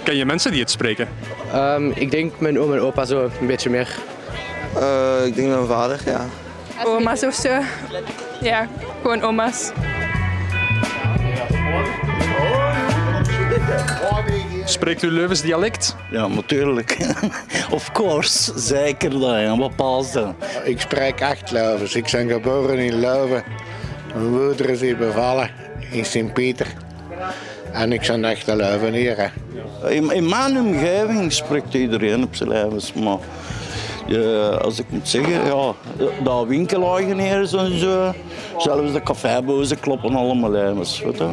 Ken 0.04 0.16
je 0.16 0.26
mensen 0.26 0.52
die 0.52 0.60
het 0.60 0.72
spreken? 0.72 1.08
Um, 1.56 1.92
ik 1.92 2.12
denk 2.12 2.40
mijn 2.40 2.60
oom 2.60 2.74
en 2.74 2.80
opa 2.80 3.06
zo 3.06 3.30
een 3.40 3.48
beetje 3.48 3.70
meer. 3.70 3.96
Uh, 4.78 5.26
ik 5.26 5.36
denk 5.36 5.48
mijn 5.48 5.68
vader, 5.68 6.00
ja. 6.06 6.26
Oma's 6.86 7.24
of 7.24 7.34
zo. 7.34 7.60
Ja, 8.42 8.68
gewoon 9.02 9.22
oma's. 9.22 9.72
Spreekt 14.66 15.04
u 15.04 15.12
Leuvens 15.12 15.42
dialect? 15.42 15.96
Ja, 16.12 16.28
natuurlijk. 16.28 16.98
of 17.72 17.92
course, 17.92 18.60
zeker 18.60 19.10
dat, 19.10 19.36
een 19.36 19.58
bepaalde. 19.58 20.34
Ik 20.64 20.82
spreek 20.82 21.20
echt 21.20 21.52
Leuvens. 21.52 21.96
Ik 21.96 22.10
ben 22.12 22.30
geboren 22.30 22.78
in 22.78 23.00
Leuven. 23.00 23.44
Mijn 24.14 24.32
moeder 24.32 24.70
is 24.70 24.82
hier 24.82 24.98
bevallen 24.98 25.50
in 25.92 26.06
Sint-Pieter. 26.06 26.68
En 27.72 27.92
ik 27.92 28.08
ben 28.08 28.26
echt 28.26 28.48
een 28.48 28.56
Leuveneer. 28.56 29.32
In, 29.90 30.12
in 30.12 30.30
mijn 30.30 30.60
omgeving 30.60 31.34
spreekt 31.34 31.74
iedereen 31.74 32.24
op 32.24 32.36
zijn 32.36 32.50
Leuvens. 32.50 32.94
Maar 32.94 33.18
ja, 34.08 34.48
als 34.48 34.80
ik 34.80 34.86
moet 34.90 35.08
zeggen, 35.08 35.46
ja, 35.46 35.74
dat 36.24 36.48
winkeleigenaren 36.48 37.40
en 37.40 37.48
zo, 37.80 38.14
zelfs 38.58 38.94
de 38.94 39.04
cafébozen 39.04 39.80
kloppen 39.80 40.16
allemaal 40.16 40.52
lijmers. 40.52 41.02
Weet 41.02 41.18
je? 41.18 41.28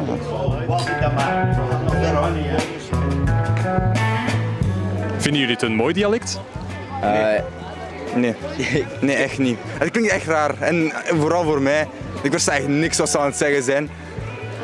Vinden 5.17 5.41
jullie 5.41 5.55
het 5.55 5.63
een 5.63 5.75
mooi 5.75 5.93
dialect? 5.93 6.41
Uh, 7.03 7.27
nee. 8.15 8.35
nee, 9.01 9.17
echt 9.17 9.39
niet. 9.39 9.59
Het 9.79 9.91
klinkt 9.91 10.11
echt 10.11 10.27
raar. 10.27 10.61
En 10.61 10.93
vooral 11.07 11.45
voor 11.45 11.63
mij. 11.63 11.89
Ik 12.23 12.33
wist 12.33 12.49
eigenlijk 12.49 12.81
niks 12.81 12.99
wat 12.99 13.09
ze 13.09 13.19
aan 13.19 13.27
het 13.27 13.37
zeggen 13.37 13.63
zijn. 13.63 13.91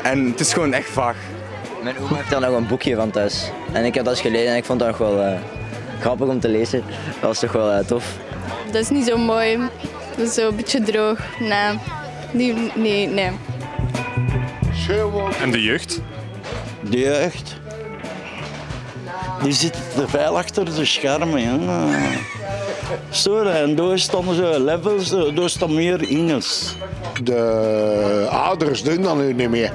En 0.03 0.25
het 0.25 0.39
is 0.39 0.53
gewoon 0.53 0.73
echt 0.73 0.89
vaag. 0.89 1.15
Mijn 1.83 1.95
oma 1.97 2.15
heeft 2.15 2.29
daar 2.29 2.41
nog 2.41 2.55
een 2.55 2.67
boekje 2.67 2.95
van 2.95 3.11
thuis. 3.11 3.51
En 3.71 3.85
ik 3.85 3.93
heb 3.93 4.03
dat 4.03 4.13
eens 4.13 4.21
gelezen 4.21 4.51
en 4.51 4.57
ik 4.57 4.65
vond 4.65 4.79
dat 4.79 4.87
nog 4.87 4.97
wel 4.97 5.25
uh, 5.25 5.33
grappig 6.01 6.27
om 6.27 6.39
te 6.39 6.49
lezen. 6.49 6.83
Dat 7.19 7.29
was 7.29 7.39
toch 7.39 7.51
wel 7.51 7.71
uh, 7.71 7.79
tof. 7.79 8.17
Dat 8.65 8.81
is 8.81 8.89
niet 8.89 9.05
zo 9.05 9.17
mooi. 9.17 9.57
Dat 10.17 10.27
is 10.27 10.33
zo 10.33 10.47
een 10.47 10.55
beetje 10.55 10.81
droog. 10.81 11.19
Nee. 11.39 11.79
Nee, 12.31 12.71
nee, 12.75 13.07
nee. 13.07 13.31
En 15.41 15.51
de 15.51 15.61
jeugd? 15.61 16.01
De 16.89 16.99
jeugd? 16.99 17.59
Die 19.43 19.53
zitten 19.53 19.81
te 19.95 20.07
veel 20.07 20.37
achter 20.37 20.65
de 20.65 20.85
schermen. 20.85 21.41
Ja. 21.41 21.87
Zo, 23.09 23.41
en 23.41 23.75
daar 23.75 23.99
staan 23.99 24.33
zo 24.33 24.59
levels, 24.59 25.09
daar 25.09 25.49
staan 25.49 25.73
meer 25.73 26.09
Engels. 26.09 26.75
De 27.23 28.27
ouders 28.29 28.83
doen 28.83 29.01
dat 29.01 29.17
nu 29.17 29.33
niet 29.33 29.49
meer. 29.49 29.71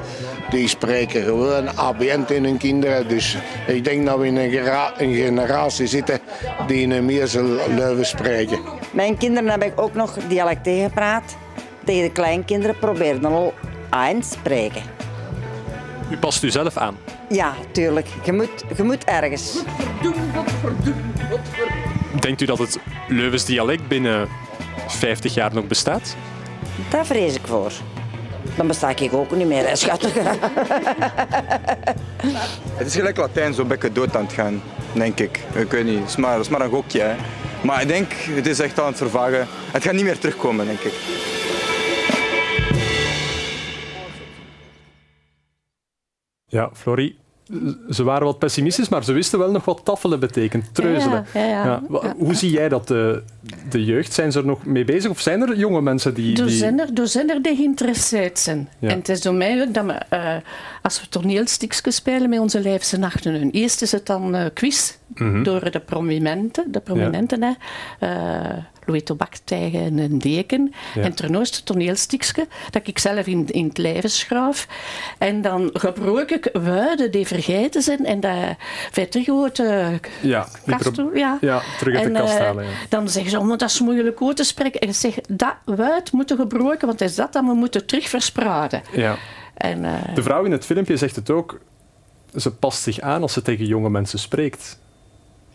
Die 0.51 0.69
spreken 0.69 1.23
gewoon 1.23 1.79
abient 1.79 2.31
in 2.31 2.45
hun 2.45 2.57
kinderen. 2.57 3.09
Dus 3.09 3.37
ik 3.67 3.85
denk 3.85 4.07
dat 4.07 4.19
we 4.19 4.27
in 4.27 4.37
een, 4.37 4.69
een 4.99 5.15
generatie 5.15 5.87
zitten 5.87 6.21
die 6.67 6.87
in 6.89 7.05
meer 7.05 7.27
zullen 7.27 8.07
spreken. 8.07 8.59
Mijn 8.91 9.17
kinderen 9.17 9.51
heb 9.51 9.63
ik 9.63 9.81
ook 9.81 9.95
nog 9.95 10.17
dialect 10.29 10.69
gepraat. 10.69 11.37
Tegen 11.85 12.03
de 12.03 12.13
kleinkinderen 12.13 12.79
probeer 12.79 13.21
dan 13.21 13.33
al 13.33 13.55
aan 13.89 14.21
te 14.21 14.29
spreken. 14.29 14.83
U 16.11 16.17
past 16.17 16.43
u 16.43 16.51
zelf 16.51 16.77
aan? 16.77 16.97
Ja, 17.29 17.55
tuurlijk. 17.73 18.07
Je 18.25 18.33
moet, 18.33 18.65
je 18.77 18.83
moet 18.83 19.05
ergens. 19.05 19.59
Denkt 22.21 22.41
u 22.41 22.45
dat 22.45 22.59
het 22.59 22.79
Leuvens 23.09 23.45
dialect 23.45 23.89
binnen 23.89 24.29
50 24.87 25.35
jaar 25.35 25.55
nog 25.55 25.67
bestaat? 25.67 26.17
Daar 26.91 27.07
vrees 27.07 27.35
ik 27.35 27.47
voor. 27.47 27.73
Dan 28.57 28.67
besta 28.67 28.89
ik 28.89 29.13
ook 29.13 29.31
niet 29.31 29.47
meer, 29.47 29.69
hè, 29.69 29.77
schattig. 29.77 30.15
Het 32.77 32.87
is 32.87 32.95
gelijk 32.95 33.17
Latijn, 33.17 33.55
zo 33.55 33.65
bekken 33.65 33.95
dood 33.95 34.17
aan 34.17 34.25
het 34.25 34.33
gaan, 34.33 34.63
denk 34.93 35.19
ik. 35.19 35.41
Ik 35.55 35.71
weet 35.71 35.85
niet, 35.85 35.99
het 35.99 36.09
is 36.09 36.17
maar, 36.17 36.33
het 36.33 36.41
is 36.41 36.49
maar 36.49 36.61
een 36.61 36.71
gokje. 36.71 37.01
Hè. 37.01 37.15
Maar 37.63 37.83
ik 37.83 37.89
denk, 37.89 38.13
het 38.13 38.47
is 38.47 38.59
echt 38.59 38.81
aan 38.81 38.87
het 38.87 38.97
vervagen. 38.97 39.47
Het 39.71 39.85
gaat 39.85 39.93
niet 39.93 40.05
meer 40.05 40.19
terugkomen, 40.19 40.67
denk 40.67 40.81
ik. 40.81 40.93
Ja, 46.47 46.71
Florie, 46.73 47.19
ze 47.91 48.03
waren 48.03 48.27
wat 48.27 48.39
pessimistisch, 48.39 48.89
maar 48.89 49.05
ze 49.05 49.13
wisten 49.13 49.39
wel 49.39 49.51
nog 49.51 49.65
wat 49.65 49.81
taffelen 49.85 50.21
betekent, 50.21 50.75
treuzelen. 50.75 51.27
Ja, 51.35 51.45
ja, 51.45 51.83
hoe 52.17 52.35
zie 52.35 52.51
jij 52.51 52.69
dat, 52.69 52.89
de, 52.89 53.23
de 53.71 53.85
jeugd? 53.85 54.13
Zijn 54.13 54.33
ze 54.33 54.39
er 54.39 54.45
nog 54.47 54.65
mee 54.65 54.85
bezig 54.85 55.11
of 55.11 55.21
zijn 55.21 55.43
er 55.43 55.57
jonge 55.57 55.81
mensen 55.81 56.15
die... 56.15 56.43
Er, 56.43 56.51
zijn, 56.51 56.81
er, 56.81 56.89
er 56.95 57.09
zijn 57.09 57.31
er 57.31 57.43
die 57.43 57.57
geïnteresseerd 57.57 58.39
zijn. 58.39 58.69
En 58.81 58.99
het 58.99 59.09
is 59.09 59.21
door 59.21 59.35
mij 59.35 59.63
ook 59.63 59.75
dat 59.75 59.85
we, 59.85 60.03
uh, 60.13 60.35
als 60.83 61.01
we 61.01 61.09
toneelstukjes 61.09 61.95
spelen 61.95 62.29
met 62.29 62.39
onze 62.39 62.61
lijfse 62.61 62.99
nachten, 62.99 63.51
eerst 63.51 63.83
is 63.83 63.93
het 63.93 64.07
dan 64.07 64.35
uh, 64.35 64.45
quiz 64.55 64.93
mhm. 65.15 65.43
door 65.43 65.71
de 65.71 65.81
prominenten, 65.81 66.73
de 66.73 66.81
prominenten 66.81 67.43
hè. 67.43 67.53
Uh, 68.01 68.57
Louis 68.87 69.03
tegen 69.45 69.99
een 69.99 70.19
deken. 70.19 70.73
Ja. 70.95 71.03
En 71.03 71.15
ten 71.15 71.35
eerste 71.35 71.63
toneelstukje 71.63 72.47
dat 72.71 72.87
ik 72.87 72.99
zelf 72.99 73.27
in, 73.27 73.47
in 73.51 73.67
het 73.67 73.79
leven 73.79 74.11
schrijf. 74.11 74.69
En 75.19 75.43
dan 75.43 75.71
gebruik 75.73 76.31
ik 76.31 76.51
woorden 76.53 77.11
die 77.11 77.27
vergeten 77.27 77.83
zijn 77.83 78.05
en 78.05 78.21
dat 78.21 78.57
terug 79.11 79.43
uit 79.43 79.57
de 79.57 80.01
Ja, 80.23 80.49
kast 80.67 81.03
ja. 81.15 81.39
ja, 81.41 81.63
terug 81.79 81.95
uit 81.97 82.05
de 82.05 82.11
En, 82.11 82.21
kast 82.21 82.35
eh, 82.35 82.45
halen. 82.45 82.65
Ja. 82.65 82.71
Dan 82.89 83.09
zeggen 83.09 83.31
ze, 83.31 83.39
oh, 83.39 83.49
dat 83.49 83.63
is 83.63 83.81
moeilijk 83.81 84.23
uit 84.23 84.37
te 84.37 84.45
spreken. 84.45 84.81
En 84.81 84.89
ik 84.89 84.95
zeg, 84.95 85.15
dat 85.29 85.55
woord 85.65 86.13
moeten 86.13 86.37
gebruiken, 86.37 86.87
want 86.87 87.01
het 87.01 87.11
is 87.11 87.17
dat 87.17 87.33
dat 87.33 87.45
we 87.45 87.55
moeten 87.55 87.87
terug 87.87 88.09
verspreiden. 88.09 88.83
Ja. 88.93 89.17
En, 89.55 89.85
eh, 89.85 90.15
De 90.15 90.23
vrouw 90.23 90.45
in 90.45 90.53
het 90.53 90.65
filmpje 90.65 90.97
zegt 90.97 91.17
het 91.17 91.31
ook. 91.31 91.61
Ze 92.37 92.55
past 92.55 92.83
zich 92.83 93.01
aan 93.01 93.23
als 93.23 93.33
ze 93.33 93.43
tegen 93.43 93.67
jonge 93.67 93.91
mensen 93.91 94.19
spreekt. 94.19 94.79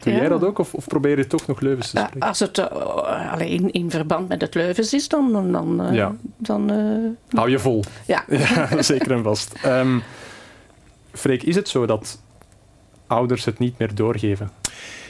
Doe 0.03 0.13
Ja. 0.13 0.20
jij 0.20 0.29
dat 0.29 0.43
ook 0.43 0.60
of, 0.60 0.74
of 0.74 0.88
probeer 0.88 1.17
je 1.17 1.27
toch 1.27 1.48
nog 1.48 1.60
Leuvens 1.60 1.89
te 1.89 1.98
spreken? 1.98 2.27
als 2.27 2.39
het 2.39 2.58
eh, 2.58 3.31
allee, 3.34 3.50
in, 3.50 3.72
in 3.72 3.89
verband 3.91 4.27
met 4.27 4.41
het 4.41 4.55
Leuvens 4.55 4.93
is, 4.93 5.08
dan... 5.08 5.31
dan, 5.31 5.51
dan, 5.51 5.81
eh, 5.86 5.93
Ja. 5.96 6.15
dan 6.38 6.70
eh, 6.72 7.38
Hou 7.38 7.50
je 7.50 7.60
vol. 7.60 7.84
ja. 8.08 8.24
Ja, 8.29 8.81
zeker 8.81 9.12
en 9.12 9.24
vast. 9.24 9.53
Ehm 9.63 9.98
Freek, 11.13 11.43
is 11.43 11.55
het 11.55 11.70
zo 11.70 11.86
dat 11.86 12.22
ouders 13.08 13.46
het 13.46 13.60
niet 13.60 13.77
meer 13.77 13.96
doorgeven? 13.96 14.51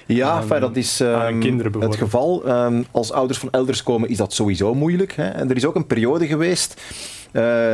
Ja, 0.05 0.41
dat 0.59 0.75
is 0.75 0.99
ehm, 0.99 1.41
het 1.79 1.95
geval. 1.95 2.45
Ehm, 2.45 2.83
als 2.91 3.11
ouders 3.11 3.39
van 3.39 3.49
elders 3.51 3.83
komen 3.83 4.09
is 4.09 4.17
dat 4.17 4.33
sowieso 4.33 4.73
moeilijk. 4.73 5.13
Hè. 5.13 5.27
En 5.29 5.49
er 5.49 5.55
is 5.55 5.65
ook 5.65 5.75
een 5.75 5.87
periode 5.87 6.27
geweest, 6.27 6.81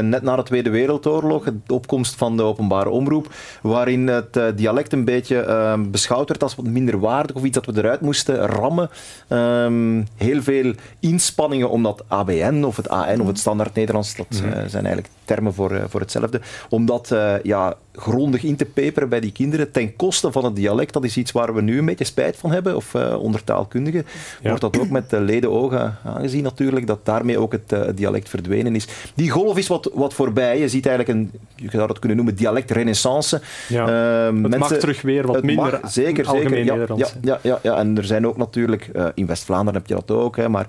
net 0.02 0.22
na 0.22 0.36
de 0.36 0.44
Tweede 0.44 0.70
Wereldoorlog, 0.70 1.44
de 1.44 1.74
opkomst 1.74 2.16
van 2.16 2.38
de 2.38 2.44
openbare 2.44 2.90
omroep, 2.90 3.34
waarin 3.62 4.08
het 4.08 4.38
eh, 4.38 4.46
dialect 4.56 4.94
een 4.94 5.06
beetje 5.06 5.40
ehm, 5.40 5.90
beschouwd 5.90 6.28
werd 6.28 6.44
als 6.44 6.56
wat 6.56 6.66
minder 6.66 7.00
waardig 7.00 7.36
of 7.36 7.44
iets 7.44 7.60
dat 7.62 7.66
we 7.66 7.82
eruit 7.82 8.02
moesten 8.02 8.36
rammen. 8.36 8.90
Ehm, 9.28 10.04
heel 10.16 10.42
veel 10.42 10.74
inspanningen 11.00 11.70
om 11.70 11.84
dat 11.84 12.04
ABN 12.08 12.64
of 12.64 12.76
het 12.76 12.90
AN 12.90 13.22
of 13.22 13.28
het 13.28 13.40
Standaard 13.40 13.76
Nederlands, 13.76 14.16
dat 14.16 14.28
eh, 14.30 14.40
zijn 14.50 14.86
eigenlijk 14.86 15.10
termen 15.26 15.54
voor, 15.54 15.72
eh, 15.72 15.84
voor 15.88 16.00
hetzelfde, 16.00 16.42
om 16.70 16.86
dat 16.86 17.12
eh, 17.12 17.34
ja, 17.44 17.76
grondig 17.98 18.44
in 18.44 18.56
te 18.56 18.66
peperen 18.66 19.10
bij 19.10 19.20
die 19.20 19.32
kinderen 19.32 19.72
ten 19.72 19.96
koste 19.96 20.32
van 20.32 20.46
het 20.46 20.56
dialect. 20.56 20.94
Dat 20.94 21.04
is 21.04 21.18
iets 21.18 21.32
waar 21.32 21.54
we 21.54 21.62
nu 21.62 21.78
een 21.78 21.86
beetje 21.86 22.04
spijt 22.06 22.38
van 22.38 22.52
hebben, 22.52 22.76
of 22.76 22.94
eh, 22.94 23.16
onder 23.20 23.44
taalkundigen 23.44 24.06
Ja. 24.42 24.48
wordt 24.48 24.62
dat 24.62 24.80
ook 24.80 24.90
met 24.90 25.10
de 25.10 25.20
leden 25.20 25.52
ogen 25.52 25.98
aangezien 26.06 26.44
natuurlijk, 26.44 26.88
dat 26.88 27.06
daarmee 27.06 27.38
ook 27.40 27.52
het, 27.52 27.72
eh, 27.74 27.86
het 27.86 27.98
dialect 27.98 28.30
verdwenen 28.30 28.76
is. 28.76 28.88
Die 29.16 29.30
golf 29.30 29.58
is 29.58 29.68
wat, 29.68 29.92
wat 29.94 30.14
voorbij. 30.14 30.60
Je 30.60 30.70
ziet 30.70 30.86
eigenlijk 30.86 31.20
een, 31.20 31.32
je 31.56 31.70
zou 31.72 31.88
dat 31.88 32.00
kunnen 32.00 32.18
noemen, 32.18 32.36
dialectrenaissance. 32.36 33.42
Ja. 33.70 33.88
Het 34.32 34.58
mag 34.58 34.74
terug 34.78 35.02
weer 35.02 35.28
wat 35.28 35.44
minder 35.44 35.80
mag, 35.82 35.92
zeker, 35.92 36.26
algemeen 36.26 36.66
zeker. 36.66 36.78
Ja, 36.78 36.96
ja, 36.98 37.08
ja, 37.22 37.40
ja, 37.44 37.60
ja. 37.64 37.78
En 37.78 37.98
er 37.98 38.06
zijn 38.06 38.28
ook 38.28 38.38
natuurlijk, 38.38 38.90
in 39.14 39.26
West-Vlaanderen 39.26 39.80
heb 39.80 39.88
je 39.90 39.94
dat 39.94 40.12
ook, 40.12 40.36
hè, 40.38 40.50
maar 40.50 40.68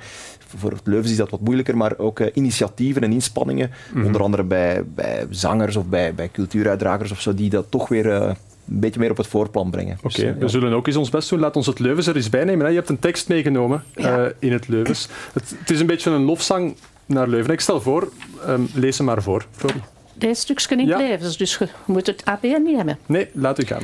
voor 0.56 0.70
het 0.70 0.80
Leuvens 0.84 1.10
is 1.10 1.16
dat 1.16 1.30
wat 1.30 1.40
moeilijker, 1.40 1.76
maar 1.76 1.92
ook 1.98 2.20
initiatieven 2.20 3.02
en 3.02 3.12
inspanningen, 3.12 3.70
Mhm. 3.92 4.06
onder 4.06 4.22
andere 4.22 4.42
bij, 4.42 4.84
bij 4.94 5.26
zangers 5.30 5.76
of 5.76 5.86
bij, 5.86 6.14
bij 6.14 6.28
cultuuruitdragers 6.32 7.10
of 7.10 7.17
zo, 7.20 7.34
die 7.34 7.50
dat 7.50 7.66
toch 7.70 7.88
weer 7.88 8.10
eh, 8.12 8.26
een 8.70 8.80
beetje 8.80 9.00
meer 9.00 9.10
op 9.10 9.16
het 9.16 9.26
voorplan 9.26 9.70
brengen. 9.70 9.98
Oké, 10.02 10.08
Dus, 10.08 10.18
eh, 10.24 10.32
we 10.32 10.40
ja. 10.40 10.48
zullen 10.48 10.72
ook 10.72 10.86
eens 10.86 10.96
ons 10.96 11.10
best 11.10 11.28
doen. 11.30 11.38
Laat 11.40 11.56
ons 11.56 11.66
het 11.66 11.78
Leuvens 11.78 12.06
er 12.06 12.16
eens 12.16 12.30
bij 12.30 12.44
nemen. 12.44 12.64
Hè. 12.64 12.70
Je 12.70 12.76
hebt 12.76 12.88
een 12.88 12.98
tekst 12.98 13.28
meegenomen 13.28 13.84
eh, 13.94 14.24
in 14.38 14.52
het 14.52 14.68
Leuvens. 14.68 15.08
Het, 15.32 15.54
het 15.58 15.70
is 15.70 15.80
een 15.80 15.86
beetje 15.86 16.10
een 16.10 16.24
lofzang 16.24 16.76
naar 17.06 17.28
Leuven. 17.28 17.52
Ik 17.52 17.60
stel 17.60 17.80
voor, 17.80 18.12
ehm, 18.46 18.62
lees 18.74 18.96
hem 18.98 19.06
maar 19.06 19.22
voor. 19.22 19.46
Flori. 19.50 19.82
Dit 20.14 20.38
stukje 20.38 20.76
in 20.76 20.86
Ja. 20.86 20.98
het 20.98 21.08
Levens, 21.08 21.36
dus 21.36 21.56
je 21.58 21.68
moet 21.84 22.06
het 22.06 22.24
niet 22.42 22.76
hebben. 22.76 22.98
Nee, 23.06 23.28
laat 23.32 23.62
u 23.62 23.66
gaan. 23.66 23.82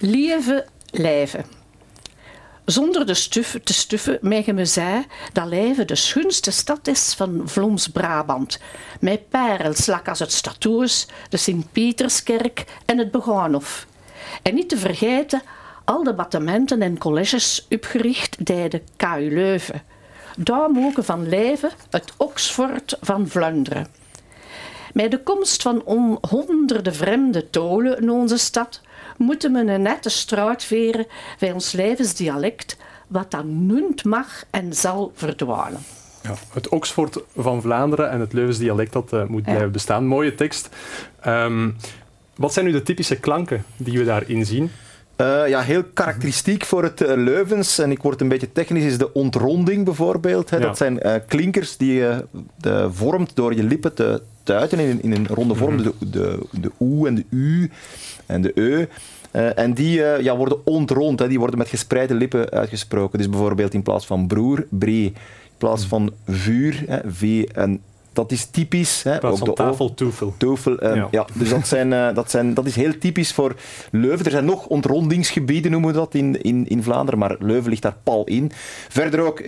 Lieve 0.00 0.66
lijven. 0.90 1.44
Zonder 2.66 3.06
de 3.06 3.14
stuf 3.14 3.58
te 3.64 3.72
stuffen, 3.72 4.18
mij 4.20 4.44
me 4.54 4.64
zei 4.64 5.06
dat 5.32 5.46
Lijven 5.46 5.86
de 5.86 5.94
schoonste 5.94 6.50
stad 6.50 6.88
is 6.88 7.14
van 7.14 7.42
Vlaams-Brabant. 7.44 8.58
Met 9.00 9.28
parels 9.28 9.86
lak 9.86 10.08
als 10.08 10.18
het 10.18 10.32
Statoes, 10.32 11.06
de 11.28 11.36
Sint-Pieterskerk 11.36 12.64
en 12.84 12.98
het 12.98 13.10
Begaanhof. 13.10 13.86
En 14.42 14.54
niet 14.54 14.68
te 14.68 14.76
vergeten 14.76 15.42
al 15.84 16.02
de 16.02 16.14
battementen 16.14 16.82
en 16.82 16.98
colleges 16.98 17.66
opgericht 17.70 18.44
bij 18.44 18.68
de 18.68 18.82
KU 18.96 19.34
Leuven. 19.34 19.82
Daar 20.36 20.70
mogen 20.70 21.04
van 21.04 21.28
Lijven 21.28 21.70
het 21.90 22.12
Oxford 22.16 22.96
van 23.00 23.28
Vlaanderen. 23.28 23.86
Met 24.92 25.10
de 25.10 25.22
komst 25.22 25.62
van 25.62 25.82
on- 25.84 26.18
honderden 26.28 26.94
vreemde 26.94 27.50
tolen 27.50 27.98
in 28.00 28.10
onze 28.10 28.36
stad 28.36 28.80
moeten 29.18 29.52
we 29.52 29.58
een 29.72 29.82
nette 29.82 30.08
straat 30.08 30.64
veren 30.64 31.06
bij 31.38 31.52
ons 31.52 31.72
levensdialect, 31.72 32.76
wat 33.08 33.30
dan 33.30 33.66
nunt 33.66 34.04
mag 34.04 34.44
en 34.50 34.74
zal 34.74 35.12
verdwalen. 35.14 35.80
Ja, 36.22 36.34
het 36.52 36.68
Oxford 36.68 37.18
van 37.36 37.62
Vlaanderen 37.62 38.10
en 38.10 38.20
het 38.20 38.32
Leuvens 38.32 38.58
dialect 38.58 38.92
dat 38.92 39.12
eh, 39.12 39.24
moet 39.24 39.44
Ja. 39.44 39.50
blijven 39.50 39.72
bestaan. 39.72 40.06
Mooie 40.06 40.34
tekst. 40.34 40.68
Ehm, 41.20 41.70
wat 42.36 42.52
zijn 42.52 42.64
nu 42.66 42.72
de 42.72 42.82
typische 42.82 43.16
klanken 43.16 43.64
die 43.76 43.98
we 43.98 44.04
daarin 44.04 44.46
zien? 44.46 44.70
Eh, 45.16 45.48
ja, 45.48 45.60
heel 45.60 45.82
karakteristiek 45.94 46.64
voor 46.64 46.82
het 46.82 47.00
eh, 47.00 47.16
Leuvens, 47.16 47.78
en 47.78 47.90
ik 47.90 48.02
word 48.02 48.20
een 48.20 48.28
beetje 48.28 48.52
technisch, 48.52 48.84
is 48.84 48.98
de 48.98 49.12
ontronding 49.12 49.84
bijvoorbeeld. 49.84 50.50
Hè. 50.50 50.56
Ja. 50.56 50.62
Dat 50.62 50.76
zijn 50.76 51.00
eh, 51.00 51.14
klinkers 51.26 51.76
die 51.76 51.92
je 51.94 52.24
de 52.56 52.88
vormt 52.92 53.30
door 53.36 53.54
je 53.54 53.62
lippen 53.64 53.94
te, 53.94 54.22
te 54.42 54.54
uiten 54.54 54.78
in, 54.78 54.88
een- 54.90 55.02
in 55.02 55.12
een 55.12 55.26
ronde 55.26 55.54
vorm. 55.54 55.82
De, 55.82 55.92
de, 56.10 56.38
de 56.60 56.70
oe 56.80 57.08
en 57.08 57.14
de 57.14 57.24
u 57.30 57.70
en 58.26 58.40
de 58.42 58.52
eu. 58.54 58.86
Eh, 59.30 59.58
en 59.58 59.74
die 59.74 59.92
ja, 60.00 60.36
worden 60.36 60.66
ontrond, 60.66 61.18
hè. 61.18 61.28
die 61.28 61.38
worden 61.38 61.58
met 61.58 61.68
gespreide 61.68 62.14
lippen 62.14 62.50
uitgesproken. 62.50 63.18
Dus 63.18 63.28
bijvoorbeeld 63.28 63.74
in 63.74 63.82
plaats 63.82 64.06
van 64.06 64.26
broer, 64.26 64.66
brie. 64.68 65.04
In 65.06 65.14
plaats 65.58 65.84
van 65.86 66.12
vuur, 66.26 66.82
hè, 66.86 66.98
v. 67.10 67.42
En 67.54 67.80
dat 68.16 68.32
is 68.32 68.44
typisch. 68.44 69.02
Hè. 69.02 69.24
Ook 69.24 69.44
de 69.44 69.52
tafel, 69.52 69.94
toefel. 69.94 70.34
Toefel, 70.36 70.78
eh, 70.78 70.94
Ja. 70.94 71.08
ja. 71.10 71.26
dus 71.34 71.48
dat, 71.48 71.66
zijn, 71.66 71.92
eh, 71.92 72.14
dat, 72.14 72.30
zijn, 72.30 72.54
dat 72.54 72.66
is 72.66 72.76
heel 72.76 72.98
typisch 72.98 73.32
voor 73.32 73.54
Leuven. 73.90 74.24
Er 74.24 74.30
zijn 74.30 74.44
nog 74.44 74.66
ontrondingsgebieden, 74.66 75.70
noemen 75.70 75.90
we 75.92 75.96
dat, 75.96 76.14
in, 76.14 76.42
in, 76.42 76.68
in 76.68 76.82
Vlaanderen, 76.82 77.18
maar 77.18 77.36
Leuven 77.38 77.70
ligt 77.70 77.82
daar 77.82 77.96
pal 78.02 78.24
in. 78.24 78.52
Verder 78.88 79.20
ook 79.20 79.40
eh, 79.40 79.46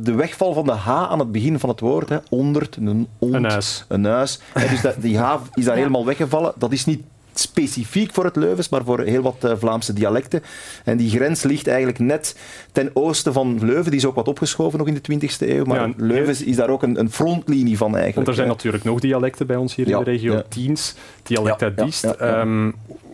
de 0.00 0.14
wegval 0.14 0.52
van 0.52 0.64
de 0.64 0.72
H 0.72 0.88
aan 0.88 1.18
het 1.18 1.32
begin 1.32 1.58
van 1.58 1.68
het 1.68 1.80
woord. 1.80 2.08
Hè. 2.08 2.16
Ondert, 2.28 2.76
een 2.76 3.08
ont, 3.18 3.34
Een 3.34 3.44
huis. 3.44 3.84
Een 3.88 4.04
huis. 4.04 4.40
Hè, 4.52 4.68
dus 4.68 4.80
dat, 4.80 4.94
die 4.98 5.18
H 5.18 5.36
is 5.54 5.64
daar 5.64 5.76
helemaal 5.76 6.04
weggevallen. 6.04 6.52
Dat 6.56 6.72
is 6.72 6.84
niet 6.84 7.02
specifiek 7.34 8.12
voor 8.14 8.24
het 8.24 8.36
Leuvens, 8.36 8.68
maar 8.68 8.84
voor 8.84 9.00
heel 9.00 9.22
wat 9.22 9.36
eh, 9.40 9.52
Vlaamse 9.58 9.92
dialecten. 9.92 10.42
En 10.84 10.96
die 10.96 11.10
grens 11.10 11.42
ligt 11.42 11.66
eigenlijk 11.66 11.98
net 11.98 12.36
ten 12.72 12.90
oosten 12.92 13.32
van 13.32 13.64
Leuven. 13.64 13.90
Die 13.90 14.00
is 14.00 14.06
ook 14.06 14.14
wat 14.14 14.28
opgeschoven 14.28 14.78
nog 14.78 14.88
in 14.88 14.98
de 15.02 15.28
20e 15.28 15.48
eeuw, 15.48 15.64
maar 15.64 15.88
Ja, 15.88 15.94
Leuven 15.96 16.46
is 16.46 16.56
daar 16.56 16.68
ook 16.70 16.82
een, 16.82 16.98
een 17.00 17.10
frontlinie 17.10 17.76
van 17.76 17.86
eigenlijk. 17.96 18.14
Want 18.14 18.28
er 18.28 18.34
zijn 18.34 18.48
natuurlijk 18.48 18.84
nog 18.84 19.00
dialecten 19.00 19.46
bij 19.46 19.56
ons 19.56 19.74
hier 19.74 19.88
Ja, 19.88 19.98
in 19.98 20.04
de 20.04 20.10
regio. 20.10 20.32
ja. 20.32 20.42
Tiens, 20.48 20.94
dialect 21.22 21.62
uit 21.62 21.78
Diest. 21.78 22.04
Ehm, 22.04 22.70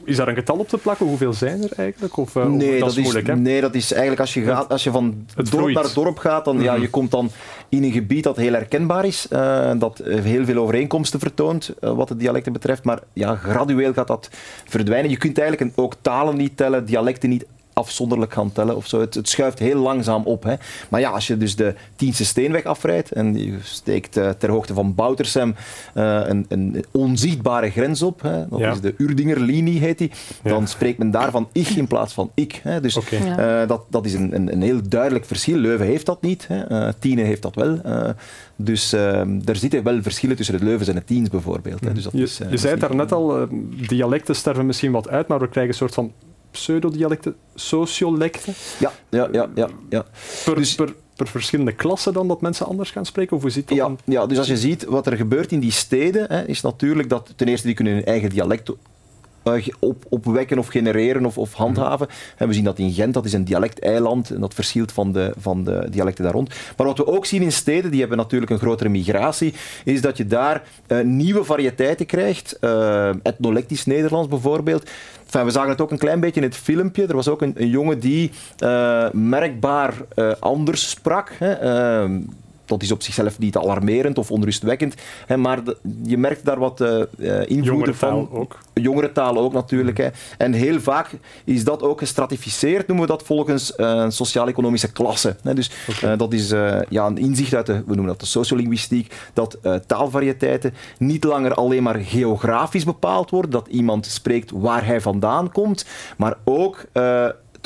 is 0.06 0.16
daar 0.16 0.28
een 0.28 0.34
getal 0.34 0.56
op 0.58 0.68
te 0.68 0.78
plakken? 0.78 1.06
Hoeveel 1.06 1.32
zijn 1.32 1.62
er 1.62 1.72
eigenlijk? 1.76 2.16
Of, 2.16 2.36
eh, 2.36 2.46
Nee, 2.46 2.78
dat 2.80 2.90
is 2.90 2.96
moeilijk, 2.98 3.26
hè? 3.26 3.36
nee, 3.36 3.60
dat 3.60 3.74
is 3.74 3.90
eigenlijk 3.92 4.20
als 4.20 4.34
je, 4.34 4.42
gaat, 4.42 4.68
als 4.68 4.84
je 4.84 4.90
van 4.90 5.26
het 5.34 5.50
dorp 5.50 5.72
naar 5.72 5.94
dorp 5.94 6.18
gaat, 6.18 6.44
dan 6.44 6.60
ja, 6.60 6.72
Mhm. 6.72 6.80
je 6.82 6.90
komt 6.90 7.10
dan 7.10 7.30
in 7.68 7.82
een 7.84 7.92
gebied 7.92 8.24
dat 8.24 8.36
heel 8.36 8.52
herkenbaar 8.52 9.04
is, 9.04 9.28
eh, 9.28 9.70
dat 9.78 10.00
heel 10.04 10.44
veel 10.44 10.56
overeenkomsten 10.56 11.20
vertoont 11.20 11.74
eh, 11.80 11.92
wat 11.92 12.08
de 12.08 12.16
dialecten 12.16 12.52
betreft, 12.52 12.84
maar 12.84 12.98
ja, 13.12 13.36
gradueel 13.36 13.92
gaat 13.92 14.06
dat 14.06 14.28
verdwijnen. 14.64 15.10
Je 15.10 15.16
kunt 15.16 15.38
eigenlijk 15.38 15.72
ook 15.78 15.94
talen 16.00 16.36
niet 16.36 16.56
tellen, 16.56 16.84
dialecten 16.86 17.28
niet 17.28 17.46
afzonderlijk 17.78 18.32
gaan 18.32 18.52
tellen 18.52 18.76
of 18.76 18.86
zo. 18.86 19.00
Het, 19.00 19.14
het 19.14 19.28
schuift 19.28 19.58
heel 19.58 19.80
langzaam 19.80 20.22
op. 20.24 20.42
Hè. 20.42 20.54
Maar 20.88 21.00
ja, 21.00 21.10
als 21.10 21.26
je 21.26 21.36
dus 21.36 21.56
de 21.56 21.74
Tiense 21.96 22.24
Steenweg 22.24 22.64
afrijdt 22.64 23.12
en 23.12 23.38
je 23.44 23.58
steekt 23.62 24.16
eh, 24.16 24.28
ter 24.30 24.50
hoogte 24.50 24.74
van 24.74 24.94
Boutersem 24.94 25.54
eh, 25.94 26.20
een, 26.24 26.46
een 26.48 26.84
onzichtbare 26.90 27.70
grens 27.70 28.02
op, 28.02 28.22
hè, 28.22 28.48
dat 28.48 28.58
Ja. 28.58 28.72
is 28.72 28.80
de 28.80 28.94
Urdingerlinie 28.96 29.80
heet 29.80 29.98
die, 29.98 30.10
Ja. 30.44 30.50
dan 30.50 30.66
spreekt 30.66 30.98
men 30.98 31.10
daar 31.10 31.30
van 31.30 31.48
ich 31.52 31.76
in 31.76 31.86
plaats 31.86 32.12
van 32.12 32.30
ik. 32.34 32.60
Hè. 32.62 32.80
Dus. 32.80 32.98
Ja. 33.10 33.62
eh, 33.62 33.68
dat, 33.68 33.82
dat 33.88 34.04
is 34.06 34.14
een, 34.14 34.34
een, 34.34 34.52
een 34.52 34.62
heel 34.62 34.80
duidelijk 34.88 35.24
verschil. 35.24 35.56
Leuven 35.56 35.86
heeft 35.86 36.06
dat 36.06 36.22
niet, 36.22 36.46
hè. 36.48 36.92
Tiene 36.92 37.22
heeft 37.22 37.42
dat 37.42 37.54
wel. 37.54 37.80
Eh, 37.84 38.08
dus 38.56 38.92
eh, 38.92 39.48
er 39.48 39.56
zitten 39.56 39.82
wel 39.82 40.02
verschillen 40.02 40.36
tussen 40.36 40.54
het 40.54 40.64
Leuvens 40.64 40.88
en 40.88 40.94
het 40.94 41.06
Tiens 41.06 41.28
bijvoorbeeld. 41.28 41.80
Hè. 41.84 41.92
Dus 41.92 42.02
dat 42.02 42.12
Je, 42.12 42.22
is, 42.22 42.40
je 42.50 42.56
zei 42.56 42.72
het 42.72 42.80
daarnet 42.80 43.12
al, 43.12 43.46
dialecten 43.88 44.36
sterven 44.36 44.66
misschien 44.66 44.92
wat 44.92 45.08
uit, 45.08 45.28
maar 45.28 45.38
we 45.40 45.48
krijgen 45.48 45.72
een 45.72 45.78
soort 45.78 45.94
van 45.94 46.12
pseudodialecten, 46.56 47.36
sociolecten. 47.54 48.54
Ja, 48.78 48.92
ja, 49.08 49.28
ja. 49.32 49.48
ja, 49.54 49.68
ja. 49.90 50.04
Per, 50.44 50.54
Dus- 50.54 50.74
per, 50.74 50.94
per 51.16 51.26
verschillende 51.28 51.72
klassen 51.72 52.12
dan, 52.12 52.28
dat 52.28 52.40
mensen 52.40 52.66
anders 52.66 52.90
gaan 52.90 53.06
spreken? 53.06 53.36
Of 53.36 53.42
hoe 53.42 53.50
zit 53.50 53.68
dat 53.68 53.76
Ja, 53.76 53.84
dan? 53.84 53.98
ja, 54.04 54.26
dus 54.26 54.38
als 54.38 54.46
je 54.46 54.56
ziet 54.56 54.84
wat 54.84 55.06
er 55.06 55.16
gebeurt 55.16 55.52
in 55.52 55.60
die 55.60 55.70
steden, 55.72 56.26
hè, 56.28 56.46
is 56.46 56.60
natuurlijk 56.60 57.08
dat 57.08 57.32
ten 57.36 57.48
eerste 57.48 57.66
die 57.66 57.76
kunnen 57.76 57.92
hun 57.94 58.04
eigen 58.04 58.30
dialect 58.30 58.70
op, 59.78 60.04
opwekken 60.08 60.58
of 60.58 60.66
genereren 60.66 61.26
of, 61.26 61.38
of 61.38 61.52
handhaven. 61.52 62.08
En 62.36 62.48
we 62.48 62.54
zien 62.54 62.64
dat 62.64 62.78
in 62.78 62.92
Gent, 62.92 63.14
dat 63.14 63.24
is 63.24 63.32
een 63.32 63.44
dialecteiland 63.44 64.30
en 64.30 64.40
dat 64.40 64.54
verschilt 64.54 64.92
van 64.92 65.12
de, 65.12 65.32
van 65.38 65.64
de 65.64 65.86
dialecten 65.90 66.24
daar 66.24 66.32
rond. 66.32 66.54
Maar 66.76 66.86
wat 66.86 66.98
we 66.98 67.06
ook 67.06 67.26
zien 67.26 67.42
in 67.42 67.52
steden, 67.52 67.90
die 67.90 68.00
hebben 68.00 68.18
natuurlijk 68.18 68.50
een 68.50 68.58
grotere 68.58 68.88
migratie, 68.88 69.54
is 69.84 70.00
dat 70.00 70.16
je 70.16 70.26
daar 70.26 70.62
eh, 70.86 71.00
nieuwe 71.00 71.44
variëteiten 71.44 72.06
krijgt, 72.06 72.58
eh, 72.60 73.08
etnolectisch 73.22 73.86
Nederlands 73.86 74.28
bijvoorbeeld, 74.28 74.90
Enfin, 75.26 75.44
we 75.44 75.50
zagen 75.50 75.70
het 75.70 75.80
ook 75.80 75.90
een 75.90 75.98
klein 75.98 76.20
beetje 76.20 76.40
in 76.40 76.46
het 76.46 76.56
filmpje. 76.56 77.06
Er 77.06 77.14
was 77.14 77.28
ook 77.28 77.42
een, 77.42 77.52
een 77.56 77.68
jongen 77.68 78.00
die 78.00 78.30
uh, 78.62 79.10
merkbaar 79.12 79.94
uh, 80.14 80.32
anders 80.40 80.90
sprak. 80.90 81.32
Hè. 81.38 81.52
Dat 82.66 82.82
is 82.82 82.92
op 82.92 83.02
zichzelf 83.02 83.38
niet 83.38 83.56
alarmerend 83.56 84.18
of 84.18 84.30
onrustwekkend. 84.30 84.94
Hè, 85.26 85.36
maar 85.36 85.64
de, 85.64 85.76
je 86.02 86.18
merkt 86.18 86.44
daar 86.44 86.58
wat 86.58 86.80
uh, 86.80 87.42
invloeden 87.46 87.94
van. 87.94 88.28
ook. 88.32 88.58
Jongere 88.74 89.12
taal 89.12 89.38
ook 89.38 89.52
natuurlijk. 89.52 89.96
Hè. 89.96 90.08
En 90.38 90.52
heel 90.52 90.80
vaak 90.80 91.10
is 91.44 91.64
dat 91.64 91.82
ook 91.82 91.98
gestratificeerd, 91.98 92.86
noemen 92.86 93.06
we 93.06 93.12
dat 93.12 93.22
volgens 93.22 93.72
uh, 93.76 94.04
sociaal-economische 94.08 94.92
klasse. 94.92 95.36
Hè. 95.42 95.54
Dus 95.54 95.70
okay. 95.88 96.16
dat 96.16 96.32
is 96.32 96.48
ja, 96.88 97.06
een 97.06 97.18
inzicht 97.18 97.54
uit 97.54 97.66
de, 97.66 97.72
we 97.72 97.94
noemen 97.94 98.06
dat 98.06 98.20
de 98.20 98.26
sociolinguïstiek, 98.26 99.14
dat 99.32 99.58
taalvariëteiten 99.86 100.74
niet 100.98 101.24
langer 101.24 101.54
alleen 101.54 101.82
maar 101.82 101.94
geografisch 101.94 102.84
bepaald 102.84 103.30
worden, 103.30 103.50
dat 103.50 103.68
iemand 103.68 104.06
spreekt 104.06 104.50
waar 104.50 104.86
hij 104.86 105.00
vandaan 105.00 105.52
komt, 105.52 105.86
maar 106.16 106.34
ook 106.44 106.84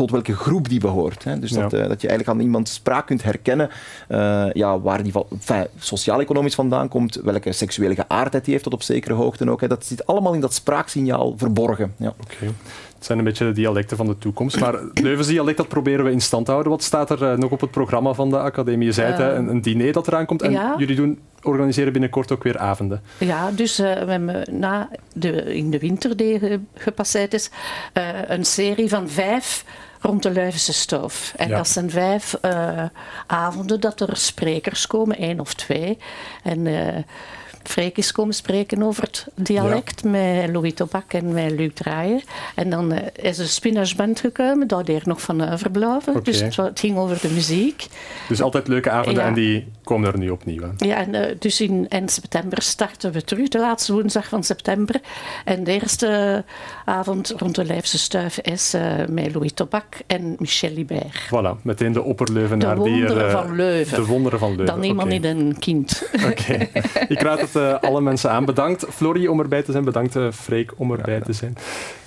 tot 0.00 0.10
welke 0.10 0.34
groep 0.34 0.68
die 0.68 0.80
behoort. 0.80 1.24
Hè. 1.24 1.38
Dus 1.38 1.50
dat, 1.50 1.70
ja. 1.70 1.78
uh, 1.78 1.88
dat 1.88 2.00
je 2.00 2.08
eigenlijk 2.08 2.38
aan 2.38 2.44
iemand 2.44 2.68
spraak 2.68 3.06
kunt 3.06 3.22
herkennen 3.22 3.70
uh, 4.08 4.52
ja, 4.52 4.80
waar 4.80 5.02
die 5.02 5.12
enfin, 5.30 5.66
sociaal-economisch 5.78 6.54
vandaan 6.54 6.88
komt, 6.88 7.14
welke 7.14 7.52
seksuele 7.52 7.94
geaardheid 7.94 8.44
die 8.44 8.52
heeft 8.52 8.64
tot 8.64 8.72
op 8.72 8.82
zekere 8.82 9.14
hoogte 9.14 9.50
ook. 9.50 9.60
Hè. 9.60 9.68
Dat 9.68 9.86
zit 9.86 10.06
allemaal 10.06 10.34
in 10.34 10.40
dat 10.40 10.54
spraaksignaal 10.54 11.34
verborgen. 11.36 11.94
Ja. 11.96 12.14
Okay. 12.20 12.48
Het 13.00 13.08
zijn 13.08 13.18
een 13.18 13.24
beetje 13.24 13.44
de 13.44 13.52
dialecten 13.52 13.96
van 13.96 14.06
de 14.06 14.18
toekomst. 14.18 14.60
Maar 14.60 14.74
Leuvens 14.94 15.28
dialect 15.28 15.56
dat 15.56 15.68
proberen 15.68 16.04
we 16.04 16.10
in 16.10 16.20
stand 16.20 16.44
te 16.44 16.50
houden. 16.50 16.72
Wat 16.72 16.82
staat 16.82 17.10
er 17.10 17.22
uh, 17.22 17.38
nog 17.38 17.50
op 17.50 17.60
het 17.60 17.70
programma 17.70 18.12
van 18.12 18.30
de 18.30 18.38
academie? 18.38 18.86
Je 18.86 18.92
zei 18.92 19.12
het, 19.12 19.20
een, 19.20 19.48
een, 19.48 19.60
diner 19.60 19.92
dat 19.92 20.06
eraan 20.06 20.26
komt. 20.26 20.42
En 20.42 20.50
ja. 20.50 20.74
jullie 20.78 20.96
doen, 20.96 21.18
organiseren 21.42 21.92
binnenkort 21.92 22.32
ook 22.32 22.42
weer 22.42 22.58
avonden. 22.58 23.02
Ja, 23.18 23.50
dus 23.50 23.80
uh, 23.80 23.92
we 23.92 24.10
hebben 24.10 24.46
na 24.50 24.88
de, 25.12 25.54
in 25.54 25.70
de 25.70 25.78
winter 25.78 26.16
die 26.16 26.60
gepasseerd 26.74 27.34
is, 27.34 27.50
uh, 27.94 28.04
een 28.26 28.44
serie 28.44 28.88
van 28.88 29.08
vijf 29.08 29.64
rond 30.00 30.22
de 30.22 30.30
Leuvense 30.30 30.72
stoof. 30.72 31.32
En 31.36 31.48
ja. 31.48 31.56
dat 31.56 31.68
zijn 31.68 31.90
vijf 31.90 32.38
uh, 32.42 32.84
avonden 33.26 33.80
dat 33.80 34.00
er 34.00 34.16
sprekers 34.16 34.86
komen, 34.86 35.16
één 35.16 35.40
of 35.40 35.54
twee. 35.54 35.98
En 36.42 36.66
uh, 36.66 36.96
Freek 37.62 37.96
is 37.96 38.12
komen 38.12 38.34
spreken 38.34 38.82
over 38.82 39.02
het 39.02 39.26
dialect 39.34 40.00
ja. 40.04 40.10
met 40.10 40.50
Louis 40.52 40.74
Tobak 40.74 41.12
en 41.12 41.32
met 41.32 41.50
Luc 41.50 41.70
Draaien. 41.74 42.22
En 42.54 42.70
dan 42.70 42.92
uh, 42.92 42.98
is 43.14 43.38
een 43.38 43.48
spinachband 43.48 44.20
gekomen, 44.20 44.68
daar 44.68 44.84
deed 44.84 45.06
nog 45.06 45.20
van 45.20 45.50
overblijven. 45.52 46.12
Okay. 46.12 46.22
Dus 46.22 46.56
het, 46.56 46.80
ging 46.80 46.96
over 46.96 47.18
de 47.20 47.28
muziek. 47.28 47.86
Dus 48.28 48.42
altijd 48.42 48.68
leuke 48.68 48.90
avonden 48.90 49.22
ja. 49.22 49.28
en 49.28 49.34
die 49.34 49.66
komen 49.84 50.12
er 50.12 50.18
nu 50.18 50.30
opnieuw 50.30 50.64
aan. 50.64 50.74
Ja, 50.76 50.96
en 50.96 51.14
uh, 51.14 51.20
dus 51.38 51.60
in 51.60 51.86
eind 51.88 52.10
september 52.10 52.62
starten 52.62 53.12
we 53.12 53.24
terug, 53.24 53.48
de 53.48 53.58
laatste 53.58 53.92
woensdag 53.92 54.28
van 54.28 54.44
september. 54.44 55.00
En 55.44 55.64
de 55.64 55.72
eerste 55.72 56.44
avond 56.84 57.34
rond 57.36 57.54
de 57.54 57.64
Lijfse 57.64 57.98
Stuif 57.98 58.38
is 58.38 58.74
uh, 58.74 59.06
met 59.08 59.34
Louis 59.34 59.52
Tobak 59.52 59.96
en 60.06 60.36
Michel 60.38 60.70
Libert. 60.70 61.26
Voilà, 61.26 61.62
meteen 61.62 61.92
de 61.92 62.02
opperleuvenaar 62.02 62.76
de 62.76 62.82
die 62.82 63.04
er... 63.06 63.30
van 63.30 63.56
Leuven. 63.56 63.96
De 63.96 64.06
wonderen 64.06 64.38
van 64.38 64.48
Leuven. 64.48 64.66
Dan 64.66 64.82
iemand 64.82 65.12
okay. 65.12 65.18
niet 65.18 65.24
een 65.24 65.58
kind. 65.58 66.08
Oké. 66.14 66.26
Okay. 66.26 66.70
Ik 67.08 67.20
raad 67.20 67.40
het 67.40 67.49
uh, 67.56 67.80
alle 67.80 68.00
mensen 68.00 68.30
aan. 68.30 68.44
Bedankt 68.44 68.86
Florie 68.88 69.30
om 69.30 69.40
erbij 69.40 69.62
te 69.62 69.72
zijn. 69.72 69.84
Bedankt 69.84 70.16
uh, 70.16 70.30
Freek 70.30 70.72
om 70.76 70.92
erbij 70.92 71.14
ja, 71.14 71.20
te 71.20 71.32
zijn. 71.32 71.56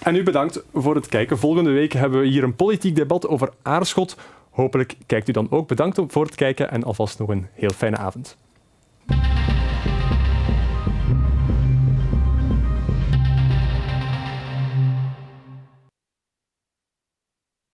En 0.03 0.15
u 0.15 0.23
bedankt 0.23 0.63
voor 0.73 0.95
het 0.95 1.07
kijken. 1.07 1.37
Volgende 1.37 1.71
week 1.71 1.93
hebben 1.93 2.19
we 2.19 2.27
hier 2.27 2.43
een 2.43 2.55
politiek 2.55 2.95
debat 2.95 3.27
over 3.27 3.49
Aarschot. 3.61 4.17
Hopelijk 4.49 4.95
kijkt 5.05 5.29
u 5.29 5.31
dan 5.31 5.47
ook. 5.49 5.67
Bedankt 5.67 5.99
voor 6.07 6.25
het 6.25 6.35
kijken 6.35 6.71
en 6.71 6.83
alvast 6.83 7.19
nog 7.19 7.29
een 7.29 7.47
heel 7.53 7.69
fijne 7.69 7.97
avond. 7.97 8.37